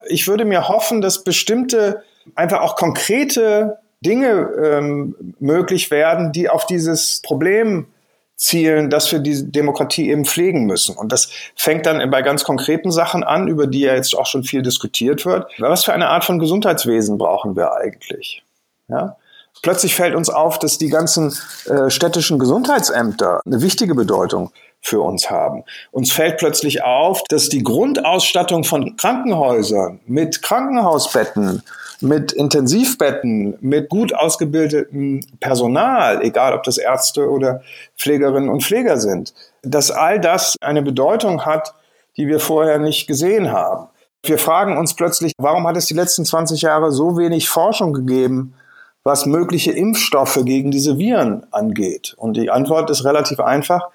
Ich 0.06 0.28
würde 0.28 0.44
mir 0.44 0.68
hoffen, 0.68 1.00
dass 1.00 1.24
bestimmte, 1.24 2.04
einfach 2.36 2.60
auch 2.60 2.76
konkrete 2.76 3.78
Dinge 4.00 4.48
ähm, 4.62 5.34
möglich 5.40 5.90
werden, 5.90 6.30
die 6.30 6.48
auf 6.48 6.66
dieses 6.66 7.20
Problem 7.22 7.86
zielen, 8.36 8.90
dass 8.90 9.10
wir 9.10 9.18
die 9.18 9.50
Demokratie 9.50 10.08
eben 10.08 10.24
pflegen 10.24 10.66
müssen. 10.66 10.96
Und 10.96 11.10
das 11.10 11.30
fängt 11.56 11.84
dann 11.84 12.08
bei 12.12 12.22
ganz 12.22 12.44
konkreten 12.44 12.92
Sachen 12.92 13.24
an, 13.24 13.48
über 13.48 13.66
die 13.66 13.80
ja 13.80 13.94
jetzt 13.96 14.16
auch 14.16 14.26
schon 14.26 14.44
viel 14.44 14.62
diskutiert 14.62 15.26
wird. 15.26 15.50
Was 15.58 15.84
für 15.84 15.92
eine 15.92 16.10
Art 16.10 16.24
von 16.24 16.38
Gesundheitswesen 16.38 17.18
brauchen 17.18 17.56
wir 17.56 17.74
eigentlich? 17.74 18.44
Ja? 18.86 19.16
Plötzlich 19.62 19.96
fällt 19.96 20.14
uns 20.14 20.30
auf, 20.30 20.60
dass 20.60 20.78
die 20.78 20.88
ganzen 20.88 21.36
äh, 21.66 21.90
städtischen 21.90 22.38
Gesundheitsämter 22.38 23.40
eine 23.44 23.60
wichtige 23.62 23.96
Bedeutung 23.96 24.52
für 24.80 25.00
uns 25.00 25.30
haben. 25.30 25.64
Uns 25.90 26.12
fällt 26.12 26.38
plötzlich 26.38 26.82
auf, 26.82 27.22
dass 27.28 27.48
die 27.48 27.62
Grundausstattung 27.62 28.64
von 28.64 28.96
Krankenhäusern 28.96 30.00
mit 30.06 30.42
Krankenhausbetten, 30.42 31.62
mit 32.00 32.32
Intensivbetten, 32.32 33.58
mit 33.60 33.90
gut 33.90 34.14
ausgebildetem 34.14 35.20
Personal, 35.38 36.22
egal 36.22 36.54
ob 36.54 36.62
das 36.62 36.78
Ärzte 36.78 37.28
oder 37.28 37.62
Pflegerinnen 37.98 38.48
und 38.48 38.62
Pfleger 38.62 38.98
sind, 38.98 39.34
dass 39.62 39.90
all 39.90 40.18
das 40.18 40.56
eine 40.62 40.82
Bedeutung 40.82 41.44
hat, 41.44 41.74
die 42.16 42.26
wir 42.26 42.40
vorher 42.40 42.78
nicht 42.78 43.06
gesehen 43.06 43.52
haben. 43.52 43.88
Wir 44.22 44.38
fragen 44.38 44.76
uns 44.76 44.94
plötzlich, 44.94 45.32
warum 45.38 45.66
hat 45.66 45.76
es 45.76 45.86
die 45.86 45.94
letzten 45.94 46.24
20 46.24 46.62
Jahre 46.62 46.92
so 46.92 47.16
wenig 47.16 47.48
Forschung 47.48 47.92
gegeben, 47.92 48.54
was 49.02 49.24
mögliche 49.24 49.72
Impfstoffe 49.72 50.40
gegen 50.44 50.70
diese 50.70 50.98
Viren 50.98 51.46
angeht? 51.52 52.14
Und 52.18 52.36
die 52.36 52.50
Antwort 52.50 52.90
ist 52.90 53.04
relativ 53.04 53.40
einfach. 53.40 53.88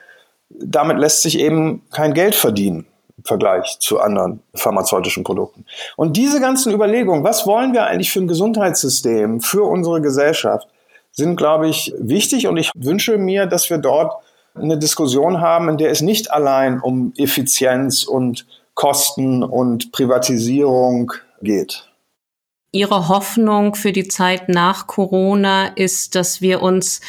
Damit 0.49 0.97
lässt 0.97 1.21
sich 1.21 1.39
eben 1.39 1.83
kein 1.91 2.13
Geld 2.13 2.35
verdienen. 2.35 2.85
Vergleich 3.23 3.77
zu 3.79 3.99
anderen 3.99 4.41
pharmazeutischen 4.53 5.23
Produkten. 5.23 5.65
Und 5.95 6.15
diese 6.15 6.39
ganzen 6.39 6.73
Überlegungen, 6.73 7.23
was 7.23 7.47
wollen 7.47 7.73
wir 7.73 7.85
eigentlich 7.85 8.11
für 8.11 8.19
ein 8.19 8.27
Gesundheitssystem, 8.27 9.41
für 9.41 9.63
unsere 9.63 10.01
Gesellschaft, 10.01 10.67
sind, 11.11 11.35
glaube 11.35 11.69
ich, 11.69 11.93
wichtig. 11.97 12.47
Und 12.47 12.57
ich 12.57 12.71
wünsche 12.75 13.17
mir, 13.17 13.45
dass 13.45 13.69
wir 13.69 13.77
dort 13.77 14.21
eine 14.53 14.77
Diskussion 14.77 15.41
haben, 15.41 15.69
in 15.69 15.77
der 15.77 15.91
es 15.91 16.01
nicht 16.01 16.31
allein 16.31 16.79
um 16.79 17.13
Effizienz 17.17 18.03
und 18.03 18.45
Kosten 18.73 19.43
und 19.43 19.91
Privatisierung 19.91 21.13
geht. 21.41 21.89
Ihre 22.71 23.07
Hoffnung 23.07 23.75
für 23.75 23.93
die 23.93 24.07
Zeit 24.07 24.49
nach 24.49 24.87
Corona 24.87 25.67
ist, 25.67 26.15
dass 26.15 26.41
wir 26.41 26.61
uns 26.61 26.99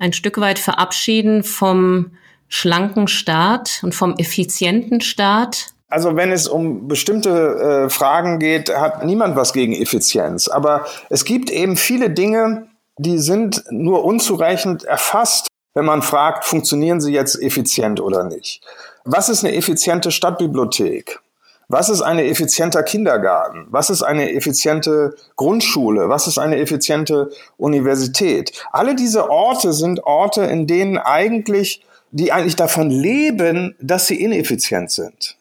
ein 0.00 0.12
Stück 0.12 0.40
weit 0.40 0.58
verabschieden 0.58 1.44
vom 1.44 2.10
schlanken 2.52 3.08
Staat 3.08 3.80
und 3.82 3.94
vom 3.94 4.14
effizienten 4.18 5.00
Staat? 5.00 5.68
Also 5.88 6.16
wenn 6.16 6.30
es 6.30 6.48
um 6.48 6.86
bestimmte 6.86 7.86
äh, 7.86 7.90
Fragen 7.90 8.38
geht, 8.38 8.74
hat 8.74 9.04
niemand 9.06 9.36
was 9.36 9.54
gegen 9.54 9.72
Effizienz. 9.72 10.48
Aber 10.48 10.84
es 11.08 11.24
gibt 11.24 11.50
eben 11.50 11.76
viele 11.76 12.10
Dinge, 12.10 12.68
die 12.98 13.18
sind 13.18 13.64
nur 13.70 14.04
unzureichend 14.04 14.84
erfasst, 14.84 15.48
wenn 15.74 15.86
man 15.86 16.02
fragt, 16.02 16.44
funktionieren 16.44 17.00
sie 17.00 17.14
jetzt 17.14 17.40
effizient 17.40 18.00
oder 18.00 18.24
nicht. 18.24 18.60
Was 19.04 19.30
ist 19.30 19.44
eine 19.44 19.56
effiziente 19.56 20.10
Stadtbibliothek? 20.10 21.20
Was 21.68 21.88
ist 21.88 22.02
ein 22.02 22.18
effizienter 22.18 22.82
Kindergarten? 22.82 23.66
Was 23.70 23.88
ist 23.88 24.02
eine 24.02 24.30
effiziente 24.32 25.14
Grundschule? 25.36 26.10
Was 26.10 26.26
ist 26.26 26.36
eine 26.36 26.58
effiziente 26.58 27.30
Universität? 27.56 28.52
Alle 28.72 28.94
diese 28.94 29.30
Orte 29.30 29.72
sind 29.72 30.04
Orte, 30.04 30.42
in 30.42 30.66
denen 30.66 30.98
eigentlich 30.98 31.82
die 32.12 32.30
eigentlich 32.30 32.56
davon 32.56 32.90
leben, 32.90 33.74
dass 33.80 34.06
sie 34.06 34.22
ineffizient 34.22 34.90
sind. 34.90 35.36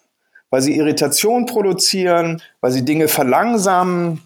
Weil 0.49 0.61
sie 0.61 0.75
Irritation 0.75 1.45
produzieren, 1.45 2.41
weil 2.61 2.71
sie 2.71 2.83
Dinge 2.83 3.07
verlangsamen, 3.07 4.21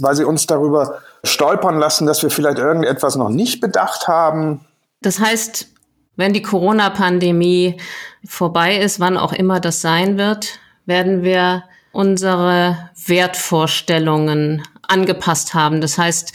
weil 0.00 0.14
sie 0.14 0.24
uns 0.24 0.46
darüber 0.46 1.00
stolpern 1.24 1.78
lassen, 1.78 2.06
dass 2.06 2.22
wir 2.22 2.30
vielleicht 2.30 2.58
irgendetwas 2.58 3.16
noch 3.16 3.28
nicht 3.28 3.60
bedacht 3.60 4.08
haben. 4.08 4.64
Das 5.02 5.18
heißt, 5.18 5.68
wenn 6.16 6.32
die 6.32 6.42
Corona-Pandemie 6.42 7.80
vorbei 8.24 8.76
ist, 8.76 9.00
wann 9.00 9.16
auch 9.16 9.32
immer 9.32 9.60
das 9.60 9.80
sein 9.80 10.16
wird, 10.16 10.58
werden 10.86 11.22
wir 11.22 11.64
unsere 11.92 12.90
Wertvorstellungen 13.06 14.62
angepasst 14.82 15.54
haben. 15.54 15.80
Das 15.80 15.98
heißt, 15.98 16.32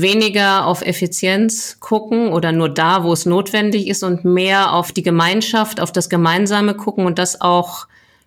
weniger 0.00 0.66
auf 0.66 0.82
Effizienz 0.82 1.76
gucken 1.78 2.32
oder 2.32 2.50
nur 2.50 2.68
da, 2.68 3.04
wo 3.04 3.12
es 3.12 3.26
notwendig 3.26 3.86
ist 3.86 4.02
und 4.02 4.24
mehr 4.24 4.72
auf 4.72 4.90
die 4.90 5.04
Gemeinschaft, 5.04 5.80
auf 5.80 5.92
das 5.92 6.08
Gemeinsame 6.08 6.74
gucken 6.74 7.06
und 7.06 7.18
das 7.18 7.40
auch 7.40 7.86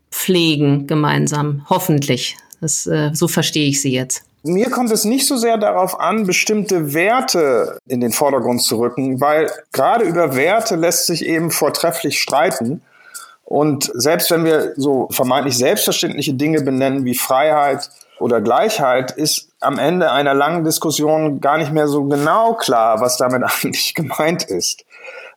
pflegen 0.09 0.87
gemeinsam, 0.87 1.65
hoffentlich. 1.69 2.37
Das, 2.61 2.87
äh, 2.87 3.11
so 3.13 3.27
verstehe 3.27 3.67
ich 3.67 3.81
Sie 3.81 3.91
jetzt. 3.91 4.23
Mir 4.43 4.69
kommt 4.69 4.91
es 4.91 5.03
nicht 5.03 5.27
so 5.27 5.35
sehr 5.35 5.57
darauf 5.57 5.99
an, 5.99 6.25
bestimmte 6.25 6.93
Werte 6.93 7.77
in 7.85 7.99
den 7.99 8.13
Vordergrund 8.13 8.63
zu 8.63 8.79
rücken, 8.79 9.19
weil 9.19 9.51
gerade 9.73 10.05
über 10.05 10.37
Werte 10.37 10.77
lässt 10.77 11.05
sich 11.05 11.25
eben 11.25 11.51
vortrefflich 11.51 12.21
streiten. 12.21 12.81
Und 13.43 13.91
selbst 13.93 14.31
wenn 14.31 14.45
wir 14.45 14.73
so 14.77 15.09
vermeintlich 15.11 15.57
selbstverständliche 15.57 16.33
Dinge 16.33 16.61
benennen 16.61 17.03
wie 17.03 17.15
Freiheit 17.15 17.89
oder 18.19 18.41
Gleichheit, 18.41 19.11
ist 19.11 19.49
am 19.59 19.79
Ende 19.79 20.11
einer 20.11 20.33
langen 20.33 20.63
Diskussion 20.63 21.41
gar 21.41 21.57
nicht 21.57 21.71
mehr 21.71 21.87
so 21.87 22.05
genau 22.05 22.53
klar, 22.53 23.01
was 23.01 23.17
damit 23.17 23.43
eigentlich 23.63 23.93
gemeint 23.93 24.43
ist. 24.43 24.85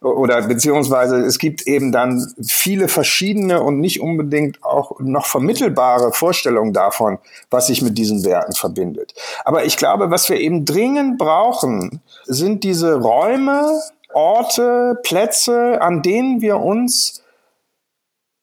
Oder 0.03 0.41
beziehungsweise 0.43 1.17
es 1.17 1.39
gibt 1.39 1.67
eben 1.67 1.93
dann 1.93 2.27
viele 2.43 2.89
verschiedene 2.89 3.63
und 3.63 3.81
nicht 3.81 4.01
unbedingt 4.01 4.65
auch 4.65 4.99
noch 4.99 5.27
vermittelbare 5.27 6.13
Vorstellungen 6.13 6.73
davon, 6.73 7.19
was 7.51 7.67
sich 7.67 7.83
mit 7.83 7.99
diesen 7.99 8.25
Werten 8.25 8.55
verbindet. 8.55 9.13
Aber 9.45 9.67
ich 9.67 9.77
glaube, 9.77 10.11
was 10.11 10.31
wir 10.31 10.41
eben 10.41 10.65
dringend 10.65 11.19
brauchen, 11.19 12.01
sind 12.25 12.65
diese 12.65 12.95
Räume, 12.95 13.83
Orte, 14.15 14.99
Plätze, 15.03 15.83
an 15.83 16.01
denen 16.01 16.41
wir 16.41 16.57
uns 16.57 17.23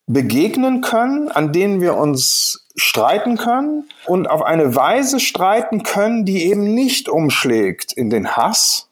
begegnen 0.08 0.82
können, 0.82 1.30
an 1.30 1.52
denen 1.52 1.82
wir 1.82 1.96
uns 1.96 2.66
streiten 2.76 3.38
können 3.38 3.90
und 4.06 4.30
auf 4.30 4.42
eine 4.42 4.76
Weise 4.76 5.20
streiten 5.20 5.84
können, 5.84 6.26
die 6.26 6.46
eben 6.46 6.74
nicht 6.74 7.10
umschlägt 7.10 7.92
in 7.94 8.10
den 8.10 8.36
Hass. 8.36 8.90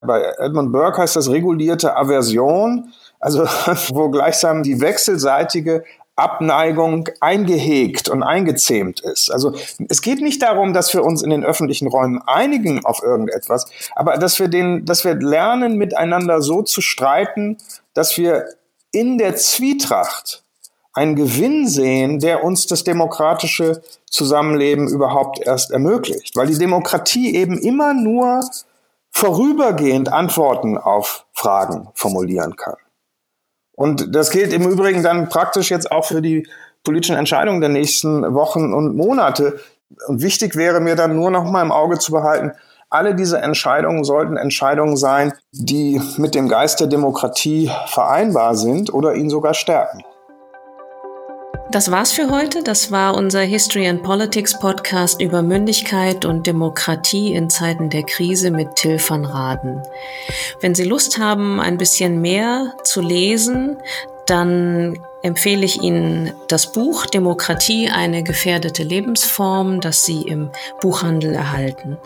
Bei 0.00 0.22
Edmund 0.38 0.72
Burke 0.72 1.02
heißt 1.02 1.16
das 1.16 1.30
regulierte 1.30 1.96
Aversion, 1.96 2.92
also 3.18 3.44
wo 3.88 4.08
gleichsam 4.10 4.62
die 4.62 4.80
wechselseitige 4.80 5.84
Abneigung 6.14 7.08
eingehegt 7.20 8.08
und 8.08 8.22
eingezähmt 8.22 9.00
ist. 9.00 9.30
Also 9.30 9.54
es 9.88 10.00
geht 10.00 10.22
nicht 10.22 10.40
darum, 10.40 10.72
dass 10.72 10.94
wir 10.94 11.04
uns 11.04 11.22
in 11.22 11.30
den 11.30 11.44
öffentlichen 11.44 11.88
Räumen 11.88 12.22
einigen 12.26 12.84
auf 12.86 13.02
irgendetwas, 13.02 13.66
aber 13.94 14.16
dass 14.16 14.38
wir 14.38 14.48
den, 14.48 14.86
dass 14.86 15.04
wir 15.04 15.14
lernen, 15.14 15.76
miteinander 15.76 16.40
so 16.40 16.62
zu 16.62 16.80
streiten, 16.80 17.58
dass 17.92 18.16
wir 18.16 18.46
in 18.96 19.18
der 19.18 19.36
Zwietracht 19.36 20.42
einen 20.94 21.16
Gewinn 21.16 21.68
sehen, 21.68 22.18
der 22.18 22.42
uns 22.42 22.66
das 22.66 22.82
demokratische 22.82 23.82
Zusammenleben 24.10 24.88
überhaupt 24.88 25.38
erst 25.38 25.70
ermöglicht. 25.70 26.34
Weil 26.34 26.46
die 26.46 26.56
Demokratie 26.56 27.36
eben 27.36 27.58
immer 27.58 27.92
nur 27.92 28.40
vorübergehend 29.10 30.10
Antworten 30.10 30.78
auf 30.78 31.26
Fragen 31.34 31.88
formulieren 31.94 32.56
kann. 32.56 32.76
Und 33.72 34.14
das 34.14 34.30
gilt 34.30 34.54
im 34.54 34.66
Übrigen 34.66 35.02
dann 35.02 35.28
praktisch 35.28 35.70
jetzt 35.70 35.92
auch 35.92 36.06
für 36.06 36.22
die 36.22 36.48
politischen 36.82 37.16
Entscheidungen 37.16 37.60
der 37.60 37.68
nächsten 37.68 38.32
Wochen 38.32 38.72
und 38.72 38.96
Monate. 38.96 39.60
Und 40.06 40.22
wichtig 40.22 40.56
wäre 40.56 40.80
mir 40.80 40.96
dann 40.96 41.14
nur 41.14 41.30
noch 41.30 41.44
mal 41.44 41.60
im 41.60 41.72
Auge 41.72 41.98
zu 41.98 42.12
behalten, 42.12 42.52
alle 42.90 43.14
diese 43.14 43.38
Entscheidungen 43.38 44.04
sollten 44.04 44.36
Entscheidungen 44.36 44.96
sein, 44.96 45.32
die 45.52 46.00
mit 46.16 46.34
dem 46.34 46.48
Geist 46.48 46.80
der 46.80 46.86
Demokratie 46.86 47.70
vereinbar 47.86 48.54
sind 48.54 48.92
oder 48.92 49.14
ihn 49.14 49.30
sogar 49.30 49.54
stärken. 49.54 50.02
Das 51.72 51.90
war's 51.90 52.12
für 52.12 52.30
heute. 52.30 52.62
Das 52.62 52.92
war 52.92 53.16
unser 53.16 53.40
History 53.40 53.88
and 53.88 54.04
Politics 54.04 54.56
Podcast 54.56 55.20
über 55.20 55.42
Mündigkeit 55.42 56.24
und 56.24 56.46
Demokratie 56.46 57.34
in 57.34 57.50
Zeiten 57.50 57.90
der 57.90 58.04
Krise 58.04 58.52
mit 58.52 58.76
Till 58.76 59.00
van 59.00 59.24
Raden. 59.24 59.82
Wenn 60.60 60.76
Sie 60.76 60.84
Lust 60.84 61.18
haben, 61.18 61.60
ein 61.60 61.76
bisschen 61.76 62.20
mehr 62.20 62.72
zu 62.84 63.02
lesen, 63.02 63.78
dann 64.26 64.96
empfehle 65.22 65.64
ich 65.64 65.82
Ihnen 65.82 66.32
das 66.46 66.70
Buch 66.72 67.06
Demokratie, 67.06 67.90
eine 67.90 68.22
gefährdete 68.22 68.84
Lebensform, 68.84 69.80
das 69.80 70.04
Sie 70.04 70.22
im 70.22 70.50
Buchhandel 70.80 71.34
erhalten. 71.34 71.98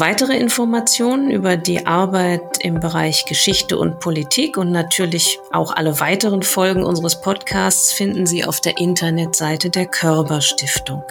Weitere 0.00 0.36
Informationen 0.36 1.32
über 1.32 1.56
die 1.56 1.84
Arbeit 1.84 2.58
im 2.60 2.78
Bereich 2.78 3.24
Geschichte 3.24 3.76
und 3.76 3.98
Politik 3.98 4.56
und 4.56 4.70
natürlich 4.70 5.40
auch 5.50 5.72
alle 5.72 5.98
weiteren 5.98 6.44
Folgen 6.44 6.84
unseres 6.84 7.20
Podcasts 7.20 7.92
finden 7.92 8.24
Sie 8.24 8.44
auf 8.44 8.60
der 8.60 8.78
Internetseite 8.78 9.70
der 9.70 9.86
Körber 9.86 10.40
Stiftung. 10.40 11.02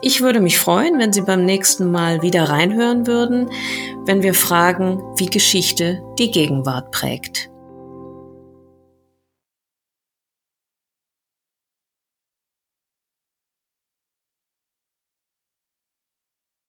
Ich 0.00 0.22
würde 0.22 0.40
mich 0.40 0.58
freuen, 0.58 0.98
wenn 0.98 1.12
Sie 1.12 1.20
beim 1.20 1.44
nächsten 1.44 1.90
Mal 1.90 2.22
wieder 2.22 2.44
reinhören 2.44 3.06
würden, 3.06 3.50
wenn 4.06 4.22
wir 4.22 4.32
fragen, 4.32 5.02
wie 5.18 5.26
Geschichte 5.26 6.02
die 6.18 6.30
Gegenwart 6.30 6.92
prägt. 6.92 7.50